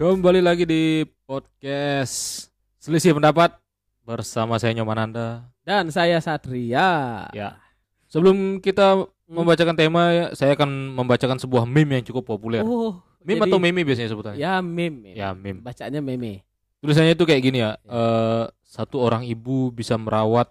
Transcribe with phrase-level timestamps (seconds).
[0.00, 2.48] Kembali lagi di podcast
[2.80, 3.52] Selisih Pendapat
[4.00, 5.44] bersama saya Nyoman Anda.
[5.60, 7.28] Dan saya Satria.
[7.36, 7.60] Ya.
[8.08, 12.64] Sebelum kita membacakan tema, ya, saya akan membacakan sebuah meme yang cukup populer.
[12.64, 14.40] Oh, meme jadi- atau meme biasanya sebutannya?
[14.40, 15.12] Ya meme.
[15.12, 15.60] Ya, meme.
[15.60, 16.48] Bacanya meme.
[16.80, 17.76] Tulisannya itu kayak gini ya.
[17.76, 17.92] Ya.
[17.92, 20.48] eh, satu orang ibu bisa merawat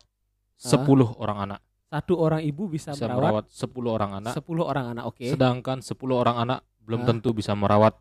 [0.61, 1.59] 10 orang anak.
[1.89, 4.33] Satu orang ibu bisa, Bisa merawat merawat 10 orang anak.
[4.37, 5.09] 10 orang anak.
[5.09, 5.25] Oke.
[5.25, 7.07] Sedangkan 10 orang anak belum Ah.
[7.09, 7.97] tentu bisa merawat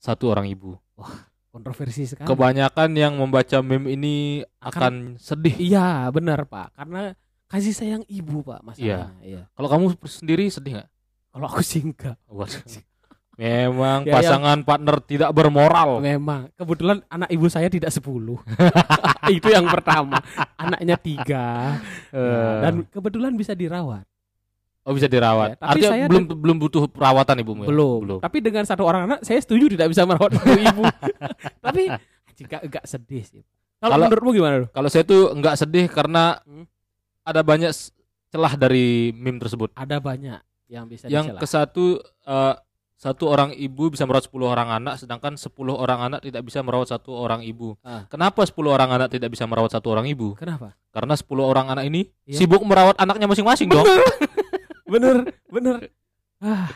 [0.00, 0.80] satu orang ibu.
[1.52, 2.24] Kontroversi sekali.
[2.24, 5.54] Kebanyakan yang membaca meme ini akan sedih.
[5.60, 6.78] Iya, benar, Pak.
[6.78, 7.12] Karena
[7.50, 9.12] kasih sayang ibu, Pak, masalahnya.
[9.20, 9.42] Iya.
[9.52, 10.88] Kalau kamu sendiri sedih nggak?
[11.30, 12.16] Kalau aku sih enggak.
[12.26, 12.62] Waduh.
[13.34, 15.98] Memang Ya, pasangan partner tidak bermoral.
[15.98, 18.02] Memang kebetulan anak ibu saya tidak 10.
[19.36, 20.22] Itu yang pertama.
[20.54, 21.78] Anaknya tiga.
[22.14, 24.06] Eh, Dan kebetulan bisa dirawat.
[24.90, 25.48] Oh bisa dirawat.
[25.48, 27.68] Ya, tapi Artinya saya belum belum butuh perawatan ibumu ya?
[27.70, 27.98] belum.
[28.02, 28.18] Belum.
[28.18, 30.82] Tapi dengan satu orang anak saya setuju tidak bisa merawat ibu.
[31.70, 31.82] Tapi
[32.34, 33.42] jika enggak sedih sih.
[33.78, 34.54] Kalau Kalau- menurutmu gimana?
[34.68, 36.66] Kalau saya tuh nggak sedih karena Hmm.
[37.22, 37.70] ada banyak
[38.28, 39.70] celah dari meme tersebut.
[39.72, 41.38] Ada banyak yang bisa Yang dicela.
[41.38, 41.84] ke satu
[42.26, 42.54] eh,
[42.94, 46.92] satu orang ibu bisa merawat 10 orang anak sedangkan 10 orang anak tidak bisa merawat
[46.92, 47.72] satu orang ibu.
[47.80, 48.04] Ah.
[48.12, 50.36] Kenapa 10 orang anak tidak bisa merawat satu orang ibu?
[50.36, 50.76] Kenapa?
[50.92, 52.44] Karena 10 orang anak ini Iya.
[52.44, 53.88] sibuk merawat anaknya masing-masing dong.
[54.90, 55.76] Bener, bener.
[56.42, 56.68] Ah.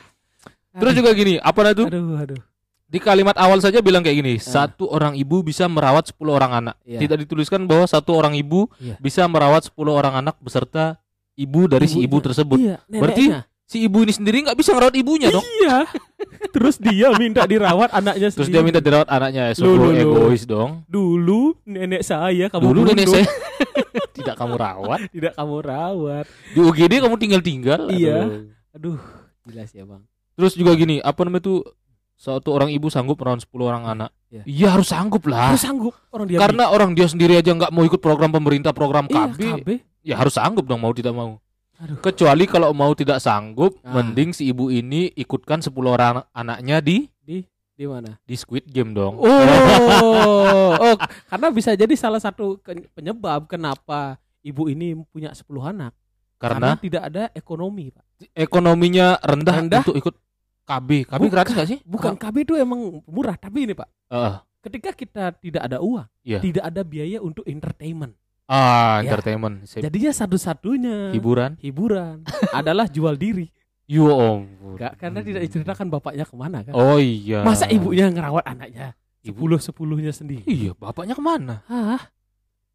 [0.75, 1.84] Terus juga gini, apa itu?
[1.87, 2.41] aduh, aduh.
[2.84, 4.70] Di kalimat awal saja bilang kayak gini, Ah.
[4.70, 6.77] satu orang ibu bisa merawat 10 orang anak.
[6.87, 7.03] Iya.
[7.03, 8.95] Tidak dituliskan bahwa satu orang ibu Iya.
[9.03, 10.98] bisa merawat 10 orang anak beserta
[11.35, 12.59] ibu dari si ibu tersebut.
[12.62, 13.41] Iya, Berarti neneknya.
[13.65, 15.45] Si ibu ini sendiri nggak bisa merawat ibunya dong.
[15.61, 15.89] Iya.
[16.53, 18.55] Terus dia minta dirawat anaknya Terus sendiri.
[18.55, 20.84] dia minta dirawat anaknya, Loh, sungguh egois dong.
[20.87, 23.27] Dulu nenek saya kamu Dulu nenek saya
[24.17, 25.01] tidak kamu rawat.
[25.11, 26.25] tidak kamu rawat.
[26.52, 27.80] Di UGD kamu tinggal-tinggal.
[27.89, 28.47] Iya.
[28.73, 29.01] Aduh.
[29.45, 30.05] Jelas ya, Bang.
[30.35, 31.55] Terus juga gini, apa namanya itu
[32.14, 34.11] satu orang ibu sanggup merawat 10 orang anak.
[34.29, 34.42] Iya.
[34.45, 35.52] Iya harus sanggup lah.
[35.52, 39.05] Harus sanggup orang dia Karena orang dia sendiri aja nggak mau ikut program pemerintah, program
[39.07, 39.69] Iya, KB, KB.
[40.02, 41.41] ya harus sanggup dong mau tidak mau.
[41.84, 42.00] Aduh.
[42.00, 43.92] Kecuali kalau mau tidak sanggup, Ah.
[43.95, 47.05] mending si ibu ini ikutkan 10 orang anaknya di
[47.74, 48.17] Di mana?
[48.22, 49.18] di Squid Game dong.
[49.18, 49.27] Oh,
[50.84, 50.96] oh,
[51.27, 52.56] karena bisa jadi salah satu
[52.95, 55.92] penyebab kenapa ibu ini punya 10 anak.
[56.39, 58.05] Karena tidak ada ekonomi, Pak.
[58.33, 59.83] ekonominya rendah, Rendah?
[59.83, 60.14] untuk ikut
[60.62, 60.89] KB.
[61.05, 61.33] KB Bukan.
[61.33, 61.78] gratis gak sih?
[61.83, 63.89] Bukan KB itu emang murah, tapi ini, Pak.
[64.08, 66.40] Eh, Ketika kita tidak ada uang, Iya.
[66.40, 68.16] tidak ada biaya untuk entertainment.
[68.47, 69.09] Ah, Ya.
[69.09, 69.81] entertainment, Sip.
[69.81, 71.57] Jadinya satu-satunya hiburan.
[71.59, 72.23] hiburan
[72.53, 73.49] adalah jual diri.
[73.85, 74.75] Yo ampun.
[74.75, 76.73] Enggak, karena tidak diceritakan bapaknya ke mana kan.
[76.73, 77.41] Oh iya.
[77.41, 78.97] Masa ibunya ngerawat anaknya?
[79.21, 80.45] Ibu- Sepuluh sepuluhnya sendiri.
[80.45, 81.61] Iya, bapaknya ke mana?
[81.65, 82.01] Hah?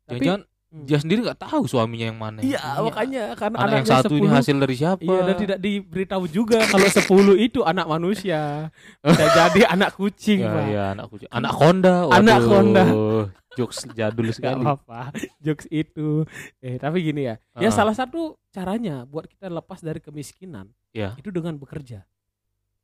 [0.05, 0.85] Tapi Jangan Hmm.
[0.85, 2.45] dia sendiri nggak tahu suaminya yang mana.
[2.45, 5.01] iya, makanya karena Anak yang satu ini 10, hasil dari siapa?
[5.01, 8.69] Iya, dan tidak diberitahu juga kalau 10 itu anak manusia.
[9.01, 10.63] Bisa jadi anak kucing, Ya, Pak.
[10.63, 11.29] iya, anak kucing.
[11.29, 11.95] Anak Honda.
[12.07, 12.49] Anak waduh.
[12.51, 12.85] Honda.
[13.59, 14.63] Jokes jadul Gak sekali.
[14.63, 16.23] apa-apa, jokes itu.
[16.57, 17.35] Eh, tapi gini ya.
[17.55, 17.75] Ya Ah.
[17.75, 21.13] salah satu caranya buat kita lepas dari kemiskinan Ya.
[21.13, 22.07] itu dengan bekerja.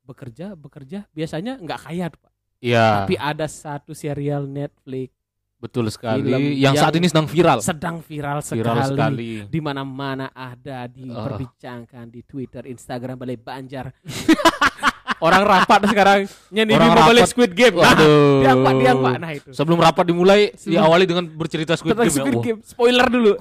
[0.04, 1.08] Bekerja, bekerja.
[1.10, 2.32] Biasanya nggak kaya, tuh, Pak.
[2.60, 5.16] Iya, Tapi ada satu serial Netflix
[5.56, 6.22] betul sekali.
[6.22, 7.58] film Yang, saat yang ini sedang viral.
[7.60, 8.60] sedang viral sekali.
[8.62, 9.32] Viral sekali.
[9.46, 10.88] Di mana-mana ada Ah.
[10.88, 13.90] diperbincangkan di Twitter, Instagram, Balai Banjar.
[15.26, 16.20] Orang rapat sekarang
[16.50, 17.30] nyanyi Orang balik rapat.
[17.30, 17.76] Squid Game.
[17.76, 18.38] Nah, Waduh.
[18.46, 19.16] diangkat, diangkat.
[19.18, 19.50] Nah itu.
[19.52, 22.14] Sebelum rapat dimulai Sebelum- diawali dengan bercerita Squid Tentang Game.
[22.14, 22.22] ya.
[22.22, 22.60] Squid Wah, Game.
[22.62, 23.32] Spoiler dulu.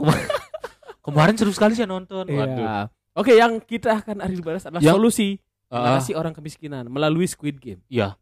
[1.06, 2.24] Kemarin seru sekali saya nonton.
[2.24, 2.56] Waduh.
[2.56, 2.76] Iya.
[3.14, 5.28] Oke, yang kita akan hari bahas adalah Yang- solusi
[5.68, 7.82] mengatasi orang kemiskinan melalui Squid Game.
[7.86, 8.16] Iya.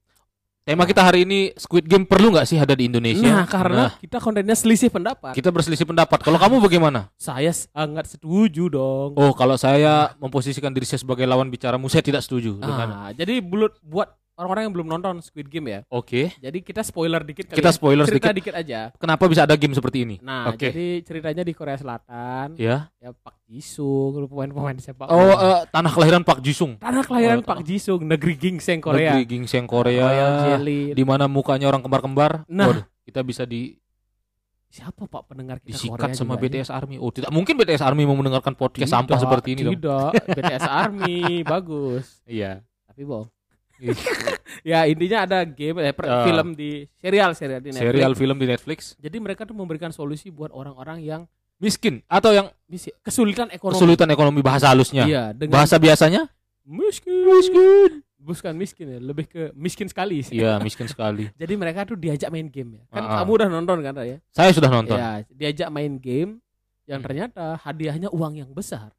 [0.63, 3.27] Tema kita hari ini Squid Game perlu nggak sih ada di Indonesia?
[3.27, 5.35] Nah, karena Nah, kita kontennya selisih pendapat.
[5.35, 6.23] kita berselisih pendapat.
[6.23, 7.11] Kalau kamu bagaimana?
[7.19, 9.19] Saya sangat setuju dong.
[9.19, 12.95] Oh, kalau saya memposisikan diri saya sebagai lawan bicaramu, saya tidak setuju dengan.
[12.95, 15.81] Ah, jadi buat orang-orang yang belum nonton Squid Game ya.
[15.87, 16.33] Oke.
[16.37, 17.75] Jadi kita spoiler dikit kali Kita ya.
[17.75, 18.39] spoiler Cerita sedikit.
[18.51, 18.81] dikit aja.
[18.97, 20.17] Kenapa bisa ada game seperti ini?
[20.19, 20.73] Nah, Oke.
[20.73, 22.89] jadi ceritanya di Korea Selatan Ya.
[22.97, 26.81] ya Pak Jisung, pemain-pemain sepak Oh, eh, tanah kelahiran Pak Jisung.
[26.81, 29.13] tanah kelahiran oh, Pak Jisung, negeri gingseng Korea.
[29.13, 30.09] Negeri gingseng Korea.
[30.93, 32.49] Di mana mukanya orang kembar-kembar.
[32.49, 32.67] Nah.
[32.69, 33.77] Waduh, kita bisa di
[34.73, 36.65] Siapa Pak pendengar kita disikat Korea sama juga ini?
[36.65, 36.97] BTS Army.
[36.97, 39.77] Oh, tidak mungkin BTS Army mau mendengarkan podcast Tidak, sampah seperti ini dong.
[40.17, 41.17] Tidak, BTS Army
[41.53, 42.25] bagus.
[42.25, 42.65] Iya.
[42.89, 43.29] Tapi bohong.
[44.71, 46.23] ya intinya ada game eh, per- Ah.
[46.23, 47.89] film di serial serial di Netflix.
[47.89, 48.79] Serial film di Netflix.
[48.97, 51.23] Jadi mereka tuh memberikan solusi buat orang-orang yang
[51.57, 52.51] Miskin atau yang
[53.01, 53.79] kesulitan ekonomi.
[53.79, 55.07] kesulitan ekonomi bahasa halusnya.
[55.07, 56.27] Iya, dengan Bahasa biasanya?
[56.63, 57.23] miskin.
[57.23, 57.91] Miskin.
[58.19, 60.43] Bukan miskin ya, lebih ke miskin sekali sih.
[60.43, 61.31] Iya, miskin sekali.
[61.39, 62.83] Jadi mereka tuh diajak main game ya.
[62.91, 63.17] Kan Ah, ah.
[63.23, 64.19] kamu udah nonton kan ya?
[64.31, 64.99] Saya sudah nonton.
[64.99, 66.43] Ya, diajak main game
[66.83, 67.07] yang Hmm.
[67.07, 68.91] ternyata hadiahnya uang yang besar.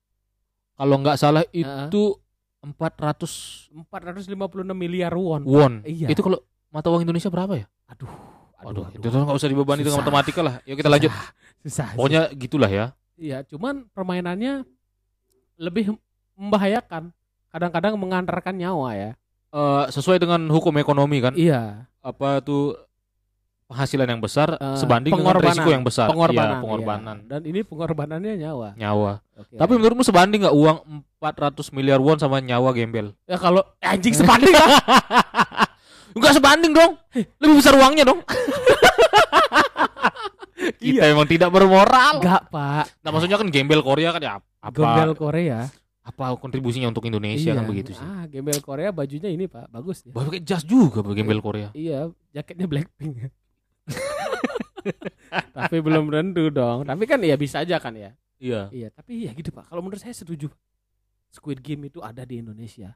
[0.73, 1.51] Kalau nggak salah Ah.
[1.51, 2.15] itu
[2.63, 4.31] 400 456
[4.71, 5.43] miliar won.
[5.43, 5.73] won.
[5.83, 6.07] Iya.
[6.07, 6.39] Itu kalau
[6.71, 7.67] mata uang Indonesia berapa ya?
[8.63, 10.55] Waduh, itu tuh nggak usah dibebani dengan matematika lah.
[10.63, 11.11] Yuk kita lanjut.
[11.11, 11.27] Susah,
[11.67, 11.87] susah.
[11.99, 12.85] Pokoknya gitulah ya.
[13.19, 14.63] Iya, cuman permainannya
[15.59, 15.99] lebih
[16.39, 17.11] membahayakan.
[17.51, 19.11] Kadang-kadang mengantarkan nyawa ya.
[19.53, 21.35] Eh, sesuai dengan hukum ekonomi kan.
[21.35, 22.73] Iya, Apa tuh
[23.67, 26.07] penghasilan yang besar Eh, sebanding dengan risiko yang besar.
[26.09, 26.57] pengorbanan.
[26.57, 27.17] Iya, pengorbanan.
[27.19, 27.29] iya.
[27.29, 28.69] Dan ini pengorbanannya nyawa.
[28.75, 29.11] Nyawa.
[29.37, 29.55] Oke.
[29.59, 30.77] Tapi menurutmu sebanding nggak uang
[31.23, 33.15] 400 miliar won sama nyawa gembel?
[33.23, 34.75] ya kalau anjing sebanding lah.
[36.19, 36.99] Enggak sebanding dong.
[37.39, 38.19] Lebih besar uangnya dong.
[40.83, 42.19] Kita emang tidak bermoral.
[42.19, 42.85] Enggak, Pak.
[43.01, 44.31] Nah, maksudnya kan gembel Korea kan ya
[44.63, 45.67] apa Gembel Korea.
[46.03, 48.03] apa kontribusinya untuk Indonesia kan begitu sih.
[48.03, 49.71] Ah, gembel Korea bajunya ini, Pak.
[49.71, 50.11] Bagus ya.
[50.11, 51.71] Pakai jas juga gembel Korea.
[51.71, 53.31] Iya, jaketnya Blackpink.
[55.55, 56.83] Tapi belum tentu dong.
[56.83, 58.11] Tapi kan ya bisa aja kan ya.
[58.35, 58.67] Iya.
[58.75, 59.71] Iya, tapi ya gitu, Pak.
[59.71, 60.51] Kalau menurut saya setuju.
[61.33, 62.93] Squid Game itu ada di Indonesia.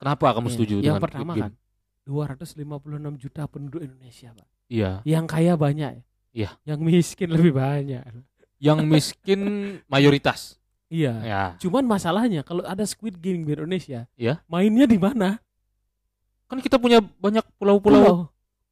[0.00, 0.54] Kenapa kamu Iya.
[0.56, 1.62] setuju Yang dengan pertama Squid kan Game?
[2.04, 4.48] 256 juta penduduk Indonesia, Pak.
[4.68, 4.90] Iya.
[5.04, 5.90] Yang kaya banyak.
[5.92, 6.02] ya.
[6.34, 6.50] Iya.
[6.66, 8.02] Yang miskin lebih banyak.
[8.58, 9.40] Yang miskin
[9.92, 10.56] mayoritas.
[10.88, 11.12] Iya.
[11.20, 11.42] Ya.
[11.60, 14.40] Cuman masalahnya kalau ada Squid Game di Indonesia, Iya.
[14.48, 15.36] mainnya di mana?
[16.44, 18.02] Kan kita punya banyak pulau-pulau.
[18.04, 18.18] Pulau.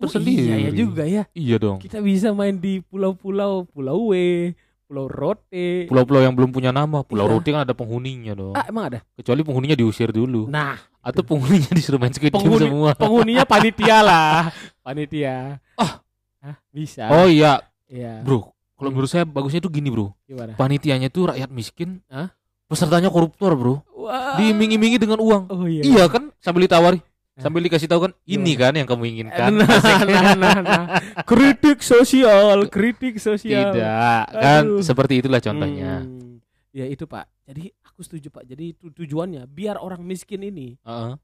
[0.03, 0.43] tersendiri.
[0.43, 1.23] Oh, iya, iya juga ya.
[1.31, 1.79] Iya dong.
[1.79, 4.51] Kita bisa main di pulau-pulau, Pulau W,
[4.93, 5.89] Pulau Rote.
[5.89, 7.01] Pulau-pulau yang belum punya nama.
[7.01, 7.33] Pulau Iya.
[7.33, 8.53] Roti kan ada penghuninya dong.
[8.53, 9.01] Ah, emang ada?
[9.17, 10.53] Kecuali penghuninya diusir dulu.
[10.53, 12.91] Nah, Atau penghuninya disuruh main Squid Game Penghuni- semua.
[13.01, 14.53] penghuninya panitia lah.
[14.85, 15.57] Panitia.
[15.81, 16.05] Ah.
[16.45, 17.09] Hah, bisa.
[17.09, 18.21] Oh iya, iya.
[18.21, 18.53] bro.
[18.77, 19.01] Kalau Hmm.
[19.01, 20.13] menurut saya bagusnya itu gini, bro.
[20.23, 20.53] Gimana?
[20.55, 22.05] Panitianya itu rakyat miskin.
[22.07, 22.29] Hah?
[22.69, 23.81] Pesertanya koruptor, bro.
[23.97, 24.37] Wah.
[24.37, 25.49] Diiming-imingi dengan uang.
[25.49, 25.81] Oh iya.
[25.81, 26.29] Iya kan?
[26.37, 27.01] Sambil ditawari.
[27.43, 27.51] Hah?
[27.51, 29.51] Sambil dikasih tahu kan, ini kan yang kamu inginkan.
[29.59, 29.67] Nah,
[30.07, 30.85] nah, nah, nah.
[31.31, 33.75] Kritik sosial, kritik sosial.
[33.75, 34.79] Tidak, kan Aduh.
[34.79, 36.07] seperti itulah contohnya.
[36.07, 36.39] Hmm.
[36.71, 37.27] Ya itu Pak.
[37.51, 38.47] Jadi aku setuju Pak.
[38.47, 41.19] Jadi itu tujuannya biar orang miskin ini Heeh.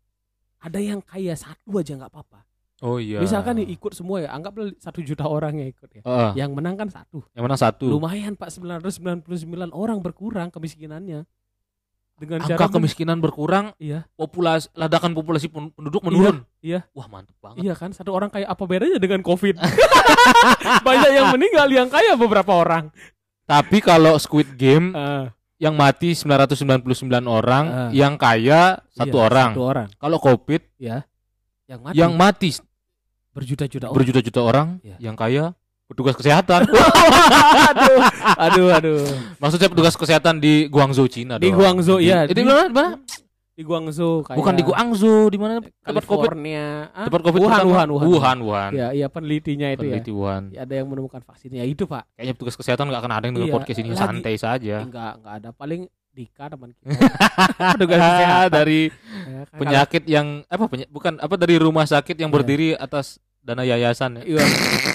[0.58, 2.42] ada yang kaya satu aja nggak apa-apa.
[2.82, 3.18] Oh iya.
[3.22, 6.02] Misalkan nih ikut semua ya, anggaplah satu juta orang yang ikut ya.
[6.02, 6.30] Heeh.
[6.42, 7.22] Yang menang kan satu.
[7.34, 7.86] Yang menang satu.
[7.86, 11.26] Lumayan Pak 999 orang berkurang kemiskinannya.
[12.18, 14.02] Dengan Angka cara men- kemiskinan berkurang, Iya.
[14.12, 16.42] populasi ledakan populasi pen- penduduk menurun.
[16.58, 16.82] iya.
[16.90, 17.62] Wah, mantep banget.
[17.62, 19.54] Iya kan satu orang kaya apa bedanya dengan covid
[20.86, 22.90] banyak yang meninggal yang kaya beberapa orang
[23.44, 26.92] Tapi kalau Squid Game Ah, yang mati 999
[27.24, 27.90] orang, Ah.
[27.90, 29.50] yang kaya satu iya, orang.
[29.54, 31.00] satu orang Kalau Covid yang
[31.80, 32.50] mati yang mati
[33.30, 34.96] berjuta-juta orang berjuta-juta orang, Iya.
[35.00, 35.54] yang kaya
[35.88, 36.68] petugas kesehatan.
[37.72, 38.00] aduh
[38.38, 39.00] aduh aduh
[39.36, 41.58] Maksudnya petugas kesehatan di Guangzhou, Cina di dong.
[41.58, 42.68] Guangzhou Di- ya Eh, di mana?
[42.68, 42.90] Di mana?
[43.58, 46.30] di Guangzhou kayak Bukan di Guangzhou, di mana tempat Covid?
[46.30, 47.62] Ah, Tempat Covid Wuhan?
[47.66, 48.70] Wuhan Wuhan Wuhan, Wuhan.
[48.70, 50.54] ya iya penelitinya itu Peneliti Wuhan.
[50.54, 53.48] ya ada yang menemukan vaksinnya itu pak Kayaknya petugas kesehatan nggak akan ada yang dengar
[53.48, 54.76] Iya, podcast ini lagi- santai saja.
[54.78, 56.86] enggak enggak ada paling Dika teman kita
[57.74, 58.80] petugas kesehatan dari
[59.28, 62.36] Ya, kan, penyakit yang apa penya- bukan apa dari rumah sakit yang Iya.
[62.36, 64.22] berdiri atas dana yayasan ya.
[64.28, 64.44] Iya,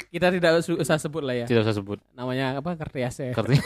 [0.08, 1.98] kita tidak usah sebut lah ya Tidak usah sebut.
[2.14, 3.66] namanya apa Kertiase Artinya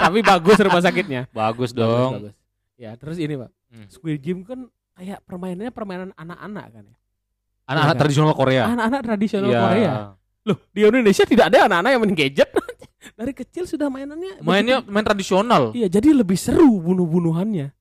[0.00, 2.10] tapi bagus rumah sakitnya bagus Bagus, dong.
[2.20, 2.34] bagus.
[2.76, 3.90] ya terus ini pak Hmm.
[3.90, 6.96] Squid Game kan kayak permainannya permainan anak-anak kan ya
[7.66, 7.98] Anak-anak kan?
[7.98, 8.62] tradisional Korea.
[8.64, 9.60] anak-anak tradisional Iya.
[9.60, 9.94] Korea
[10.44, 12.50] loh di Indonesia tidak ada anak-anak yang main gadget
[13.18, 14.92] dari kecil sudah mainannya Mainnya begitu.
[14.92, 15.62] main tradisional.
[15.72, 17.74] iya jadi lebih seru bunuh-bunuhannya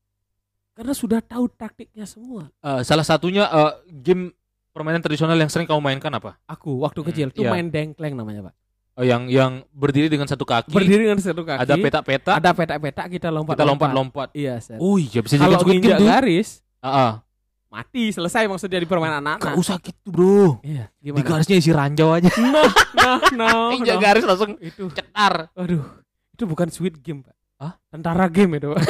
[0.74, 4.34] karena sudah tahu taktiknya semua Eh, salah satunya eh, game
[4.74, 6.36] permainan tradisional yang sering kamu mainkan apa?
[6.44, 7.50] aku waktu Hmm, kecil tuh iya.
[7.50, 8.54] main dengkleng namanya pak
[8.94, 13.06] Eh, yang yang berdiri dengan satu kaki, berdiri dengan satu kaki ada peta-peta, ada petak-petak
[13.10, 14.28] kita lompat kita lompat-lompat.
[14.34, 14.78] iya set.
[14.78, 17.12] Oh iya bisa jadi kalau nginjak garis Ah, ah.
[17.70, 20.60] mati selesai maksudnya di permainan anak-anak Gak usah gitu bro.
[20.62, 22.30] iya Di gimana garisnya isi ranjau aja.
[22.46, 24.02] nah nah nah, Injak nah.
[24.04, 25.48] garis langsung itu cetar.
[25.54, 25.82] aduh
[26.30, 27.74] itu bukan sweet game pak Hah?
[27.90, 28.78] tentara game itu pak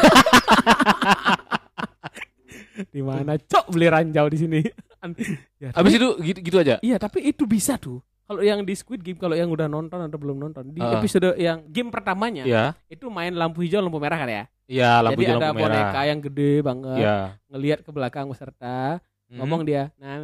[2.92, 4.60] di mana cok beli ranjau di sini
[5.64, 6.76] ya, Habis tapi- itu gitu, gitu aja.
[6.80, 10.16] iya tapi itu bisa tuh kalau yang di Squid Game kalau yang udah nonton atau
[10.16, 10.96] belum nonton di Ah.
[10.96, 12.64] episode yang game pertamanya Iya.
[12.88, 15.68] itu main lampu hijau lampu merah kan ya Iya, lampu jadi hijau ada lampu merah.
[15.76, 17.18] boneka yang gede banget Iya.
[17.48, 19.40] ngelihat ke belakang peserta Hmm.
[19.40, 20.22] ngomong dia nah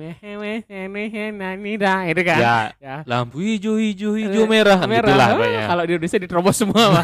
[1.33, 5.67] nani dah itu kan Ya, ya lampu hijau hijau hijau Eh, merah, kan merah Ah,
[5.67, 7.01] kalau di Indonesia diterobos semua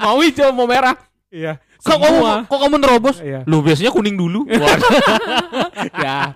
[0.00, 0.96] mau hijau mau merah
[1.30, 3.16] iya Kok kamu kok kamu nerobos?
[3.20, 3.44] iya.
[3.44, 4.48] Lu biasanya kuning dulu.
[6.04, 6.32] Ya.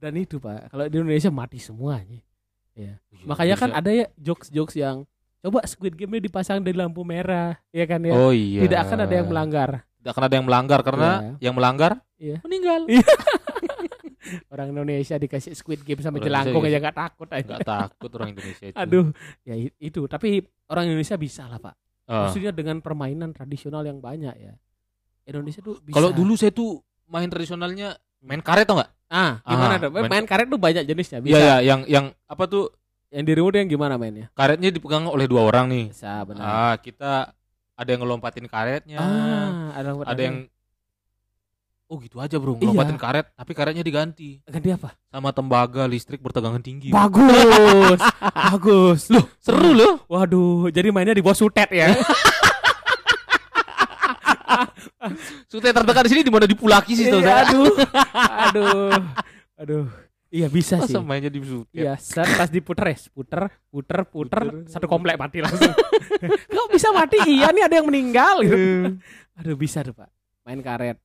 [0.00, 0.72] Dan itu pak.
[0.72, 2.24] Kalau di Indonesia mati semuanya
[3.24, 5.06] makanya kan ada ya jokes jokes yang
[5.44, 7.56] coba Squid Game ini dipasang di lampu merah.
[7.72, 8.12] Ya kan ya?
[8.16, 8.64] Oh iya.
[8.64, 9.70] tidak akan ada yang melanggar.
[10.00, 12.40] Tidak akan ada yang melanggar karena yang melanggar Iya.
[12.44, 12.88] meninggal.
[14.52, 18.10] orang Indonesia dikasih Squid Game sama Orang jelangkung Indonesia aja gak takut aja Enggak takut
[18.16, 18.76] orang Indonesia itu.
[18.82, 19.06] aduh.
[19.44, 20.00] Ya itu.
[20.08, 20.28] Tapi
[20.72, 22.28] orang Indonesia bisa lah pak Ah.
[22.28, 24.54] maksudnya dengan permainan tradisional yang banyak ya
[25.24, 28.90] Indonesia tuh bisa Kalau dulu saya tuh main tradisionalnya main karet tau nggak?
[29.08, 29.90] Ah, gimana Ah, tuh?
[29.90, 31.18] Main, main- karet tuh banyak jenisnya.
[31.18, 31.38] Iya Bisa.
[31.38, 32.72] ya, yang yang apa tuh
[33.08, 34.26] Yang di remote yang gimana mainnya?
[34.32, 35.86] karetnya dipegang oleh dua orang nih.
[35.88, 36.42] Bisa benar.
[36.42, 37.30] Ah, kita
[37.72, 40.50] ada yang ngelompatin karetnya, Ah, ada ada yang
[41.84, 42.64] Oh gitu aja bro, Iya.
[42.64, 44.96] ngelompatin karet, tapi karetnya diganti ganti apa?
[45.06, 46.88] sama tembaga listrik bertegangan tinggi.
[46.88, 48.00] Bagus.
[48.48, 49.00] Bagus.
[49.12, 50.00] Loh, seru loh.
[50.06, 51.92] Waduh, jadi mainnya di bawah sutet ya.
[55.46, 57.44] Sudah terdekat di sini di mana dipulaki sih Iya, saudara.
[57.44, 57.74] aduh.
[58.48, 58.92] Aduh.
[59.60, 59.84] Aduh.
[60.32, 60.90] Iya bisa sih.
[60.90, 61.70] Masa mainnya di sutet?
[61.76, 64.66] Iya, set pas diputer ya, puter, puter, puter, Puter.
[64.66, 65.70] satu komplek mati langsung.
[66.50, 67.22] Kok bisa mati?
[67.22, 68.98] Iya nih ada yang meninggal gitu.
[69.36, 70.10] Aduh bisa tuh pak,
[70.42, 70.98] main karet.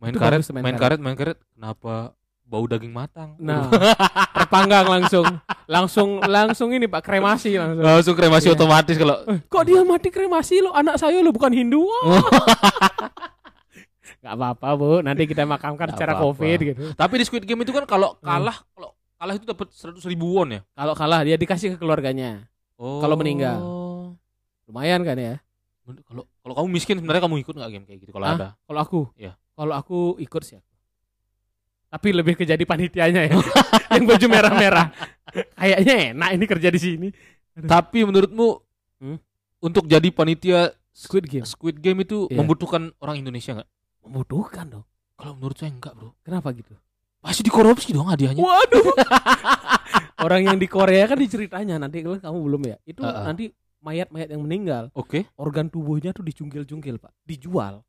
[0.00, 1.36] Main Itu karet, main main karet, main karet.
[1.52, 3.36] Kenapa bau daging matang?
[3.36, 3.68] Nah,
[4.34, 5.28] terpanggang langsung,
[5.64, 7.84] langsung, langsung ini pak kremasi langsung.
[7.84, 8.56] langsung kremasi Iya.
[8.56, 10.72] otomatis kalau Eh, Kok dia mati kremasi lo?
[10.72, 11.84] Anak saya lo bukan Hindu.
[14.20, 16.36] Gak apa-apa bu, nanti kita makamkan Nggak secara apa-apa.
[16.36, 16.80] covid gitu.
[16.92, 18.24] Tapi di Squid Game itu kan kalau Hmm.
[18.42, 20.60] kalah, kalau kalah itu dapat seratus ribu won ya.
[20.70, 22.96] Kalau kalah dia dikasih ke keluarganya, Oh.
[22.98, 23.60] Kalau meninggal.
[24.64, 25.34] lumayan kan ya?
[26.06, 28.54] Kalau kalau kamu miskin sebenarnya kamu ikut nggak game kayak gitu kalau ada?
[28.62, 29.34] Kalau aku, Iya.
[29.60, 30.56] Kalau aku ikut sih.
[30.56, 30.64] aku.
[31.90, 33.36] Tapi lebih ke jadi panitianya ya,
[33.92, 34.88] yang baju merah-merah.
[35.52, 37.08] Kayaknya enak ini kerja di sini.
[37.52, 38.48] Tapi menurutmu
[38.96, 39.16] Hmm?
[39.58, 42.36] untuk jadi panitia Squid Game Squid Game itu Iya.
[42.36, 43.68] membutuhkan orang Indonesia nggak?
[44.00, 44.84] membutuhkan dong.
[45.14, 46.12] Kalau menurut saya enggak bro.
[46.20, 46.72] Kenapa gitu?
[47.18, 48.40] Pasti dikorupsi dong hadiahnya.
[48.40, 48.92] Waduh.
[50.24, 52.76] Orang yang di Korea kan diceritanya nanti kalau kamu belum ya.
[52.84, 53.24] Itu Uh-uh.
[53.24, 55.24] nanti mayat-mayat yang meninggal, Oke.
[55.34, 57.12] organ tubuhnya tuh dicungkil-cungkil, Pak.
[57.24, 57.80] Dijual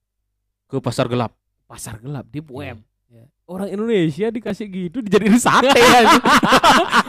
[0.65, 1.35] Ke pasar gelap.
[1.71, 2.83] Pasar gelap di web.
[3.07, 3.23] Iya.
[3.23, 3.25] Ya.
[3.47, 6.19] Orang Indonesia dikasih gitu dijadiin sate ya.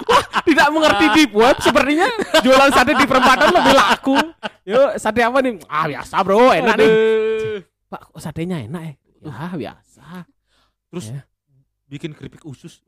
[0.07, 2.07] Wah, tidak mengerti di web sepertinya
[2.43, 4.15] jualan sate di perempatan lebih laku.
[4.63, 5.59] Yuk, sate apa nih?
[5.67, 6.51] Ah, biasa, Bro.
[6.51, 6.91] Enak nih.
[7.87, 8.93] Pak, kok satenya enak ya?
[9.23, 10.07] Ya, biasa.
[10.91, 11.23] Terus Ya.
[11.87, 12.83] bikin keripik usus.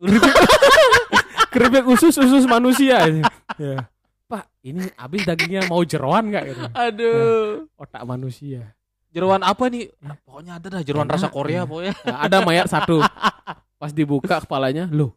[1.53, 3.07] Keripik usus usus manusia.
[3.55, 3.87] ya.
[4.27, 6.63] Pak, ini habis dagingnya mau jeroan nggak gitu?
[6.75, 7.71] Aduh.
[7.79, 8.75] Otak manusia.
[9.15, 9.95] Jeroan apa nih?
[9.95, 10.19] Ya.
[10.21, 11.63] Pokoknya ada dah jeroan Enak, rasa Korea ya.
[11.63, 11.95] pokoknya.
[12.03, 12.99] Nah, ada mayat satu.
[13.81, 15.15] Pas dibuka kepalanya, loh,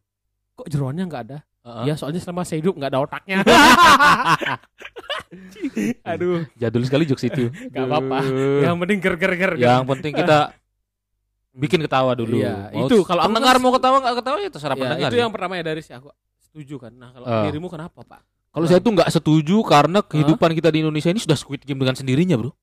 [0.53, 1.39] kok jeroannya nggak ada?
[1.83, 3.37] Ya soalnya selama saya hidup nggak ada otaknya.
[6.07, 7.49] Aduh, Jadul sekali jokes itu.
[7.49, 8.17] nggak apa-apa.
[8.61, 9.51] Yang penting ger ger ger.
[9.55, 10.37] Yang penting kita
[11.51, 12.37] bikin ketawa dulu.
[12.37, 15.09] Iya, Mau itu kalau pendengar kan- mau ketawa nggak ketawa ya terserah Ya, pendengar.
[15.09, 15.21] itu ya.
[15.25, 16.07] yang pertama ya dari si aku
[16.39, 16.91] setuju kan.
[16.93, 17.43] Nah kalau Ah.
[17.43, 18.21] dirimu kenapa pak?
[18.47, 21.93] Kalau saya tuh nggak setuju karena kehidupan kita di Indonesia ini sudah Squid Game dengan
[21.93, 22.53] sendirinya, bro.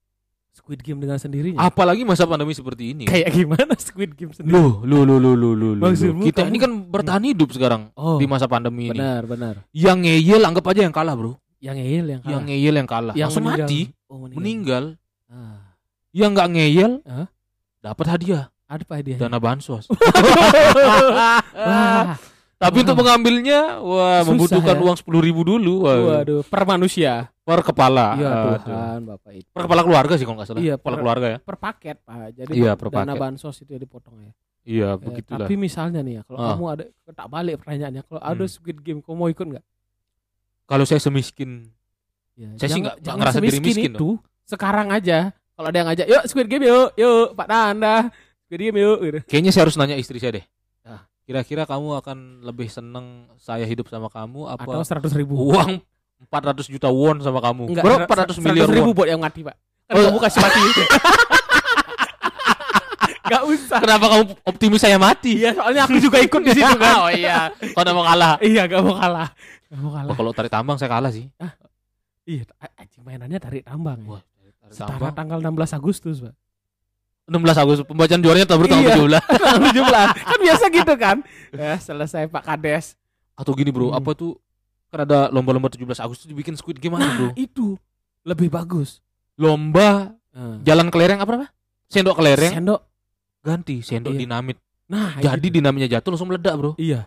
[0.55, 1.59] Squid Game dengan sendirinya.
[1.59, 3.05] Apalagi masa pandemi seperti ini.
[3.05, 4.55] Kayak gimana Squid Game sendiri?
[4.55, 5.75] Loh, loh, loh, loh, loh, loh.
[5.77, 8.95] Maksudmu Kita kamu- ini kan bertahan hidup sekarang Oh, di masa pandemi ini.
[8.95, 9.55] benar benar.
[9.71, 11.35] Yang ngeyel anggap aja yang kalah, bro.
[11.59, 12.43] Yang ngeyel yang Yang kalah.
[12.47, 13.15] ngeyel yang kalah.
[13.15, 13.67] Yang Langsung meninggal.
[13.67, 14.39] mati, Oh, meninggal.
[14.39, 14.85] meninggal.
[15.27, 15.59] Ah,
[16.15, 17.27] Yang nggak ngeyel, Hah?
[17.83, 19.17] dapat hadiah ada apa dia?
[19.19, 19.85] dana bansos.
[21.55, 22.15] Wah,
[22.55, 22.85] Tapi Wah.
[22.87, 24.81] untuk mengambilnya, wah Susah membutuhkan ya.
[24.81, 25.85] uang sepuluh ribu dulu.
[25.85, 26.23] Wah.
[26.23, 27.29] waduh, per manusia.
[27.45, 28.17] Per kepala.
[28.17, 28.57] Iya Aduh.
[28.65, 29.49] Tuhan, Bapak itu.
[29.53, 30.61] Per kepala keluarga sih kalau nggak salah.
[30.61, 31.39] Iya, kepala per- keluarga ya.
[31.39, 32.17] Per paket, Pak.
[32.35, 33.21] Jadi Iya, per dana paket.
[33.21, 34.33] bansos itu ya dipotong ya.
[34.65, 35.45] Iya, Eh, begitulah.
[35.45, 36.49] tapi misalnya nih ya, kalau Ah.
[36.51, 38.49] kamu ada tak balik pertanyaannya, kalau ada Hmm.
[38.51, 39.65] Squid Game, kamu mau ikut nggak?
[40.65, 41.69] Kalau saya semiskin
[42.35, 44.09] Ya, Saya sih nggak- ngerasa diri semiskin miskin itu.
[44.43, 48.11] Sekarang aja, kalau ada yang ngajak, yuk Squid Game yuk, yuk Pak Nanda,
[48.43, 48.99] Squid Game yuk.
[49.01, 49.19] Gitu.
[49.31, 50.45] Kayaknya saya harus nanya istri saya deh.
[50.83, 51.07] Ah.
[51.23, 55.39] Kira-kira kamu akan lebih seneng saya hidup sama kamu apa Atau seratus ribu.
[55.47, 55.79] uang
[56.27, 57.63] 400 juta won sama kamu?
[57.69, 58.97] Enggak, Bro, ser- 400 ser- miliar ribu won.
[58.97, 59.57] buat yang mati, Pak.
[59.85, 60.03] Kan Oh.
[60.09, 60.61] kamu kasih mati.
[63.25, 63.79] Gak usah.
[63.81, 65.41] Kenapa kamu optimis saya mati?
[65.41, 66.95] Iya, soalnya aku juga ikut di situ kan.
[66.99, 67.49] oh iya.
[67.73, 68.35] Kau udah mau kalah.
[68.39, 69.29] Iya, gak mau kalah.
[69.65, 70.13] Gak mau kalah.
[70.13, 71.29] Oh, kalau tarik tambang saya kalah sih.
[72.23, 73.97] Iya, a- anjing mainannya tarik tambang.
[73.99, 74.09] Ya.
[74.11, 75.15] Wah, tarik Setara tambang.
[75.15, 76.35] tanggal 16 Agustus, Pak.
[77.25, 78.73] 16 Agustus pembacaan juaranya tahun Iya.
[78.93, 79.23] 17.
[79.25, 80.09] Tanggal 17.
[80.21, 81.17] kan biasa gitu kan.
[81.51, 82.87] Ya, selesai Pak Kades.
[83.35, 83.99] Atau gini, Bro, Hmm.
[83.99, 84.37] apa tuh
[84.95, 87.27] kan ada lomba-lomba 17 Agustus dibikin Squid Game aja, Bro.
[87.27, 87.75] Nah, itu
[88.23, 89.03] lebih bagus.
[89.35, 91.47] Lomba Nah, jalan kelereng apa apa?
[91.87, 92.81] Sendok kelereng Sendok.
[93.41, 94.21] ganti sendok Iya.
[94.21, 94.59] dinamit.
[94.85, 95.55] Nah, Jadi itu.
[95.59, 96.73] dinamitnya jatuh langsung meledak, Bro.
[96.77, 97.07] iya.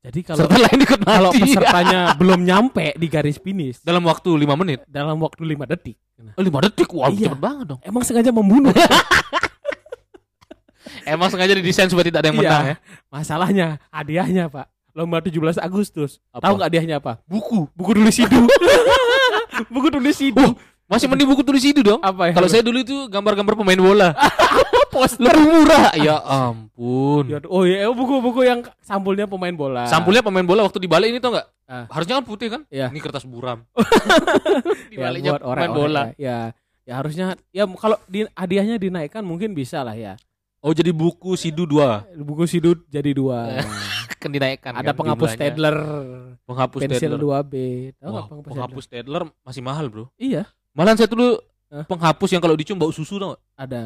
[0.00, 1.10] Jadi kalau Serta lain ikut mati.
[1.12, 4.82] kalau pesertanya belum nyampe di garis finish dalam waktu 5 menit.
[4.86, 5.98] dalam waktu 5 detik.
[6.16, 6.86] Nah, Oh, 5 detik.
[6.88, 7.26] Wah, Iya.
[7.28, 7.80] cepet banget dong.
[7.82, 8.70] emang sengaja membunuh.
[11.04, 12.42] Emang sengaja didesain supaya tidak ada yang Iya.
[12.44, 12.76] menang ya.
[13.08, 14.66] Masalahnya hadiahnya, Pak.
[14.96, 16.24] Lomba 17 Agustus.
[16.32, 16.48] Apa?
[16.48, 17.20] Tahu nggak hadiahnya apa?
[17.28, 17.68] Buku.
[17.76, 18.48] Buku tulis hidup.
[19.74, 20.56] Buku tulis hidup.
[20.86, 21.98] Masih mending buku tulis itu dong.
[21.98, 22.32] apa ya?
[22.38, 24.14] Kalau saya dulu itu gambar-gambar pemain bola.
[24.94, 25.28] poster.
[25.28, 25.92] Lebih murah.
[25.98, 27.26] Ya ampun.
[27.28, 29.84] Ya, Oh iya, buku-buku yang sampulnya pemain bola.
[29.90, 31.46] Sampulnya pemain bola waktu dibalik ini tau nggak?
[31.66, 31.84] Ah.
[31.90, 32.62] Harusnya kan putih kan?
[32.70, 32.88] Iya.
[32.94, 33.66] Ini kertas buram.
[34.94, 36.02] ya, Dibaliknya buat pemain orang bola.
[36.14, 36.14] Ya.
[36.16, 36.38] ya,
[36.86, 40.14] ya harusnya ya kalau di, hadiahnya dinaikkan mungkin bisa lah ya.
[40.66, 43.62] Oh jadi buku Sidu 2 Buku sidut jadi dua.
[44.22, 45.62] kan dinaikkan Ada kan penghapus jumlahnya.
[46.42, 47.20] Penghapus pensil Stadler.
[47.22, 47.54] 2B.
[47.94, 50.04] Tahu Wah, nggak penghapus penghapus masih mahal bro.
[50.18, 51.38] Iya, Malahan saya dulu
[51.70, 51.86] Hah?
[51.86, 53.42] penghapus yang kalau dicium bau susu tau nggak?
[53.54, 53.82] ada.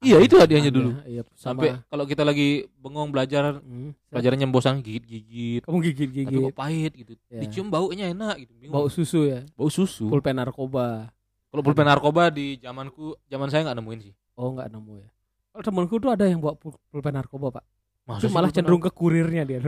[0.00, 0.90] Iya itu hadiahnya Ada, dulu.
[1.04, 6.40] Iya, Sampai kalau kita lagi bengong belajar Hmm, pelajarannya bosan gigit-gigit kamu tapi gigit-gigit.
[6.48, 7.12] kok pahit gitu.
[7.28, 7.40] Iya.
[7.44, 8.52] Dicium baunya enak gitu.
[8.60, 8.76] Bingung.
[8.76, 9.44] Bau susu ya.
[9.56, 10.08] bau susu.
[10.08, 11.12] Pulpen narkoba.
[11.52, 14.14] Kalau pulpen narkoba di zamanku, zaman saya nggak nemuin sih.
[14.40, 15.08] Oh, nggak nemu ya.
[15.52, 17.64] Temanku tuh ada yang bawa pul- pulpen narkoba, Pak.
[18.06, 19.60] Masa Itu malah cenderung ke kurirnya dia.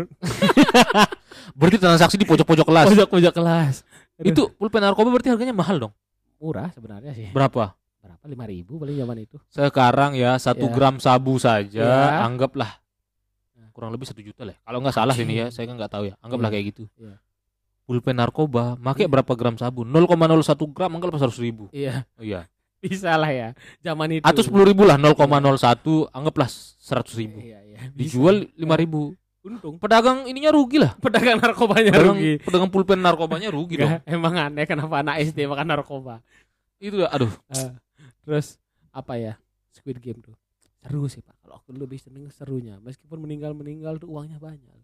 [1.58, 2.86] berarti transaksi di pojok-pojok kelas.
[2.88, 3.74] Pojok-pojok kelas.
[4.16, 4.28] Aduh.
[4.30, 5.94] Itu pulpen narkoba berarti harganya mahal dong.
[6.38, 7.30] murah sebenarnya sih.
[7.30, 7.70] Berapa?
[8.02, 8.22] Berapa?
[8.26, 9.38] Lima ribu paling zaman itu.
[9.46, 10.74] Sekarang ya satu Ya.
[10.74, 12.26] gram sabu saja, Ya.
[12.26, 12.82] anggaplah
[13.70, 14.58] kurang lebih satu juta lah.
[14.58, 16.14] Kalau nggak salah ini ya, saya kan nggak tahu ya.
[16.18, 16.54] Anggaplah Iya.
[16.58, 16.84] kayak gitu.
[16.98, 17.14] Iya.
[17.82, 19.08] Pulpen narkoba, make Iya.
[19.08, 19.86] berapa gram sabu?
[19.86, 21.70] 0,01 gram, anggaplah seratus ribu.
[21.70, 22.50] Iya, Oh, iya.
[22.82, 23.48] Bisa lah ya.
[23.80, 24.24] Zaman itu.
[24.26, 27.38] Atau sepuluh ribu lah, 0,01, anggaplah seratus ribu.
[27.38, 27.78] Iya, iya.
[27.94, 28.18] Bisa.
[28.18, 29.14] Dijual lima ribu.
[29.42, 29.74] untung.
[29.74, 30.94] Pedagang ininya rugi lah.
[31.02, 32.32] Pedagang narkobanya Pedagang, rugi.
[32.46, 33.98] pedagang pulpen narkobanya rugi dong.
[34.06, 36.22] Emang aneh kenapa anak SD makan narkoba.
[36.78, 37.30] Itu aduh.
[37.50, 37.74] Eh,
[38.22, 38.62] terus
[38.94, 39.34] apa ya?
[39.74, 40.38] Squid Game tuh.
[40.78, 41.34] Seru sih, Pak.
[41.42, 42.78] Kalau aku lebih seneng serunya.
[42.78, 44.78] Meskipun meninggal-meninggal tuh uangnya banyak.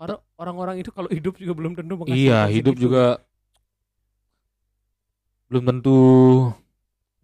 [0.00, 2.88] Karena orang-orang itu kalau hidup juga belum tentu Iya, hidup segitu.
[2.88, 3.20] juga
[5.52, 5.98] belum tentu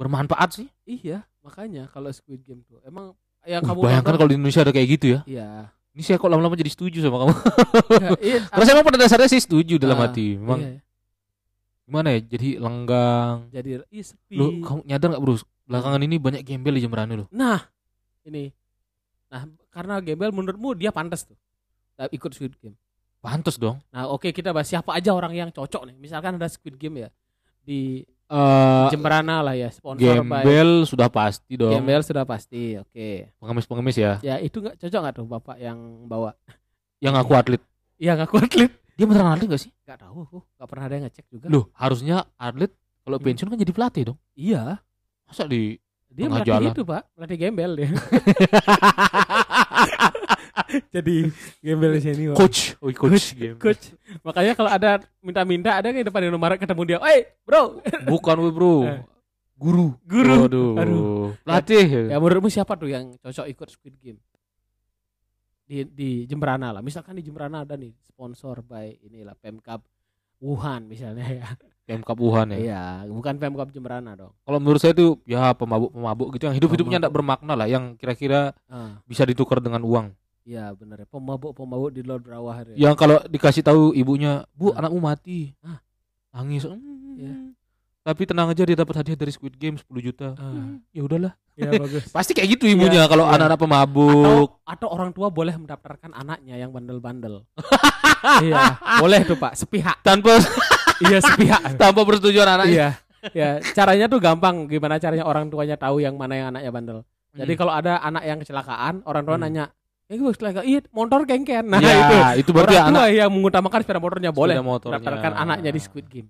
[0.03, 0.67] bermanfaat sih.
[0.83, 4.71] Iya, makanya kalau Squid Game tuh emang yang Uh, kamu bayangkan kalau di Indonesia ada
[4.71, 5.21] kayak gitu ya.
[5.25, 5.49] Iya.
[5.93, 7.35] Ini saya kok lama-lama jadi setuju sama kamu.
[7.93, 10.41] Iya, iya, Karena saya emang pada dasarnya sih setuju dalam Ah, hati.
[10.41, 10.71] Memang iya,
[11.85, 12.21] gimana ya?
[12.25, 13.37] Jadi lenggang.
[13.51, 14.35] jadi iya sepi.
[14.35, 15.35] Lu kamu nyadar nggak bro?
[15.63, 17.27] Belakangan ini banyak gembel di Jemberane lo.
[17.29, 17.61] Nah,
[18.25, 18.49] ini.
[19.29, 21.37] Nah, karena gembel menurutmu dia pantas tuh.
[21.97, 22.75] eh, ikut Squid Game.
[23.21, 23.79] Pantes dong.
[23.93, 25.97] Nah, oke kita bahas siapa aja orang yang cocok nih.
[26.01, 27.09] Misalkan ada Squid Game ya
[27.63, 31.69] di Eh Jemberana lah ya, sponsor by gembel sudah pasti dong.
[31.71, 32.75] Gembel sudah pasti.
[32.75, 33.29] Oke.
[33.37, 34.13] Pengemis-pengemis ya.
[34.21, 35.77] Ya, itu nggak cocok nggak tuh Bapak yang
[36.09, 36.33] bawa?
[36.97, 37.63] Yang ngaku atlet.
[38.01, 38.73] Iya, ngaku atlet.
[38.93, 39.73] Dia beneran atlet gak sih?
[39.85, 41.47] Nggak tahu aku, nggak pernah ada yang ngecek juga.
[41.47, 43.25] Loh, harusnya atlet kalau Hmm.
[43.27, 44.19] pensiun kan jadi pelatih dong.
[44.33, 44.81] Iya,
[45.25, 45.77] Masa di
[46.09, 46.71] dia melatih jalan.
[46.73, 47.03] itu, Pak.
[47.17, 47.89] Melatih gembel dia.
[50.95, 51.29] Jadi
[51.61, 52.35] gembel senior.
[52.37, 52.77] coach?
[52.81, 53.37] Oh, coach.
[53.37, 53.61] gembel.
[53.61, 53.93] coach.
[54.25, 57.81] Makanya kalau ada minta-minta ada yang depan Indomaret ketemu dia, "Eh, bro."
[58.11, 58.75] Bukan we bro.
[58.89, 59.01] Eh.
[59.57, 59.95] Guru.
[60.03, 60.49] Guru.
[60.49, 60.73] Waduh.
[60.75, 61.27] Aduh.
[61.47, 62.11] Pelatih.
[62.11, 64.19] Ya menurutmu siapa tuh yang cocok ikut Squid Game?
[65.63, 66.83] Di di Jemberana lah.
[66.83, 69.87] Misalkan di Jemberana ada nih sponsor by inilah Pemkap
[70.43, 71.47] Wuhan misalnya ya.
[71.87, 72.59] Pemkap Wuhan ya.
[72.59, 74.35] Iya, bukan Pemkap Jemberana dong.
[74.43, 78.99] Kalau menurut saya itu ya pemabuk-pemabuk gitu yang hidup-hidupnya tidak bermakna lah yang kira-kira Ah,
[79.07, 80.11] bisa ditukar dengan uang.
[80.43, 81.07] Iya benar ya.
[81.07, 82.89] Pemabuk-pemabuk di luar bawah ya.
[82.89, 84.83] Yang kalau dikasih tahu ibunya, "Bu, Ah.
[84.83, 85.79] anakmu mati." Ah.
[86.33, 86.65] Nangis.
[86.65, 86.79] "Hmm."
[87.15, 87.35] Iya.
[88.03, 90.35] Tapi tenang aja dia dapat hadiah dari Squid Game 10 juta.
[90.35, 91.39] Hmm, ya udahlah.
[91.55, 92.11] Iya bagus.
[92.11, 93.39] Pasti kayak gitu ibunya kalau iya.
[93.39, 94.49] anak-anak Atau pemabuk.
[94.67, 97.47] atau orang tua boleh mendaftarkan anaknya yang bandel-bandel.
[98.43, 100.03] iya, boleh tuh Pak, sepihak.
[100.03, 100.35] tanpa
[101.03, 101.79] Iya, sepihak.
[101.79, 102.99] tanpa persetujuan anaknya.
[103.23, 103.31] iya.
[103.31, 104.67] Ya, caranya tuh gampang.
[104.67, 106.99] Gimana caranya orang tuanya tahu yang mana yang anaknya bandel.
[107.33, 107.61] Jadi Hmm.
[107.61, 109.47] kalau ada anak yang kecelakaan, orang tua Hmm.
[109.47, 109.65] nanya,
[110.13, 111.65] "Eh, gue kecelakaan." Iya, motor kengken.
[111.65, 111.97] Nah, Ya,
[112.37, 112.45] itu.
[112.45, 116.29] itu berarti orang tua anak yang mengutamakan sepeda motornya boleh mendaftarkan anaknya di Squid Game.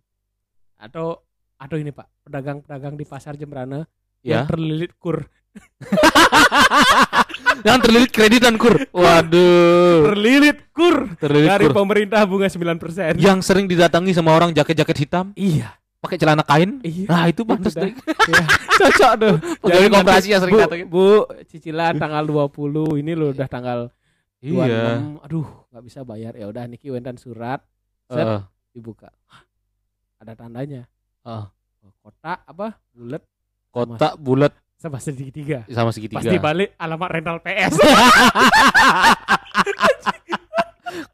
[0.78, 1.18] Atau
[1.58, 3.82] atau ini Pak, pedagang-pedagang di pasar Jemberana
[4.22, 4.42] Ya.
[4.42, 5.26] yang terlilit kur.
[7.62, 8.74] Yang terlilit kreditan kur.
[8.90, 10.10] Waduh.
[10.10, 11.74] Terlilit kur Terlilit dari kur.
[11.76, 13.14] pemerintah bunga 9%.
[13.16, 15.76] Yang sering didatangi sama orang jaket-jaket hitam, Iya.
[16.02, 16.82] Pakai celana kain.
[16.82, 17.06] Iya.
[17.06, 17.86] Nah, itu pantas dah.
[17.86, 17.94] deh.
[17.94, 18.44] Iya.
[18.82, 19.34] Cocok tuh.
[19.62, 20.86] Pegawai Jadi koperasi nanti, yang sering bu, datangin.
[20.90, 21.06] Bu,
[21.46, 23.80] cicilan tanggal 20, ini loh udah tanggal
[24.42, 24.66] 26.
[24.66, 24.82] Iya.
[25.22, 26.34] Aduh, nggak bisa bayar.
[26.34, 27.62] Ya udah niki wentan surat
[28.10, 28.26] Set.
[28.26, 28.42] Heeh.
[28.74, 29.14] dibuka.
[30.18, 30.90] Ada tandanya.
[31.22, 31.46] Heeh.
[32.02, 32.82] Kotak apa?
[32.90, 33.22] Bulat
[33.70, 35.62] Kotak bulat sama segitiga.
[35.70, 36.18] sama segitiga.
[36.18, 37.78] Pasti balik alamat rental PS.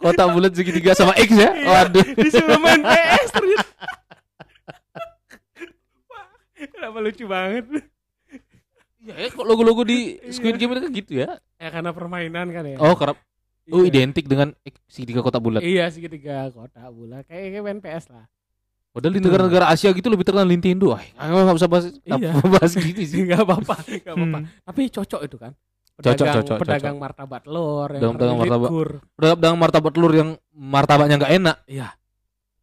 [0.01, 1.53] Kotak bulat segitiga sama X ya.
[1.53, 1.68] Iya.
[1.68, 2.07] Waduh.
[2.16, 3.68] Disuruh main PS ternyata.
[6.88, 7.64] Kenapa lucu banget?
[8.98, 11.37] Ya, eh, kok logo-logo di Squid Game itu kan gitu ya.
[11.61, 12.81] Ya karena permainan kan ya.
[12.81, 13.20] Oh, kerap
[13.68, 13.92] oh Iya.
[13.92, 15.61] identik dengan X segitiga kotak bulat.
[15.61, 18.24] Iya segitiga kotak bulat kayak kayak main PS lah.
[18.88, 20.96] Padahal di negara-negara Asia gitu lebih terkenal Nintendo.
[20.96, 22.33] Wah, nggak bisa bahas, nggak Iya.
[22.48, 23.20] bahas gini sih.
[23.29, 24.38] Enggak apa-apa, enggak apa-apa.
[24.40, 24.48] Hmm.
[24.64, 25.53] Tapi cocok itu kan.
[25.98, 28.90] Cocok, Pedagang, cocok, pedagang martabak telur yang Pedagang- kur.
[29.12, 31.57] Pedagang dengan martabak telur yang martabaknya nggak enak.
[31.68, 31.88] Iya.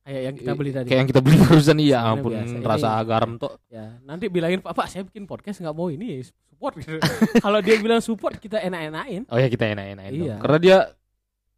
[0.05, 0.85] Kayak yang kita beli tadi.
[0.85, 2.55] Kayak yang kita beli barusan iya ampun biasa.
[2.55, 3.57] Ini- rasa garam tuh.
[3.73, 7.01] Ya, nanti bilangin Pak, Pak, saya bikin podcast nggak mau ini support gitu.
[7.45, 9.25] Kalau dia bilang support kita enak-enakin.
[9.33, 10.27] Oh ya kita enak-enakin dong.
[10.29, 10.35] Iya.
[10.37, 10.77] Karena dia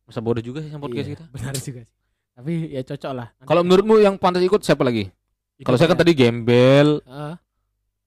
[0.07, 1.23] masa bodoh juga sih sama podcast Iya, kita.
[1.35, 1.95] Benar juga sih.
[2.39, 3.27] Tapi ya cocok lah.
[3.43, 5.11] Kalau menurutmu yang pantas ikut siapa lagi?
[5.59, 6.01] Kalau saya kan ya.
[6.07, 7.35] tadi gembel, Ah,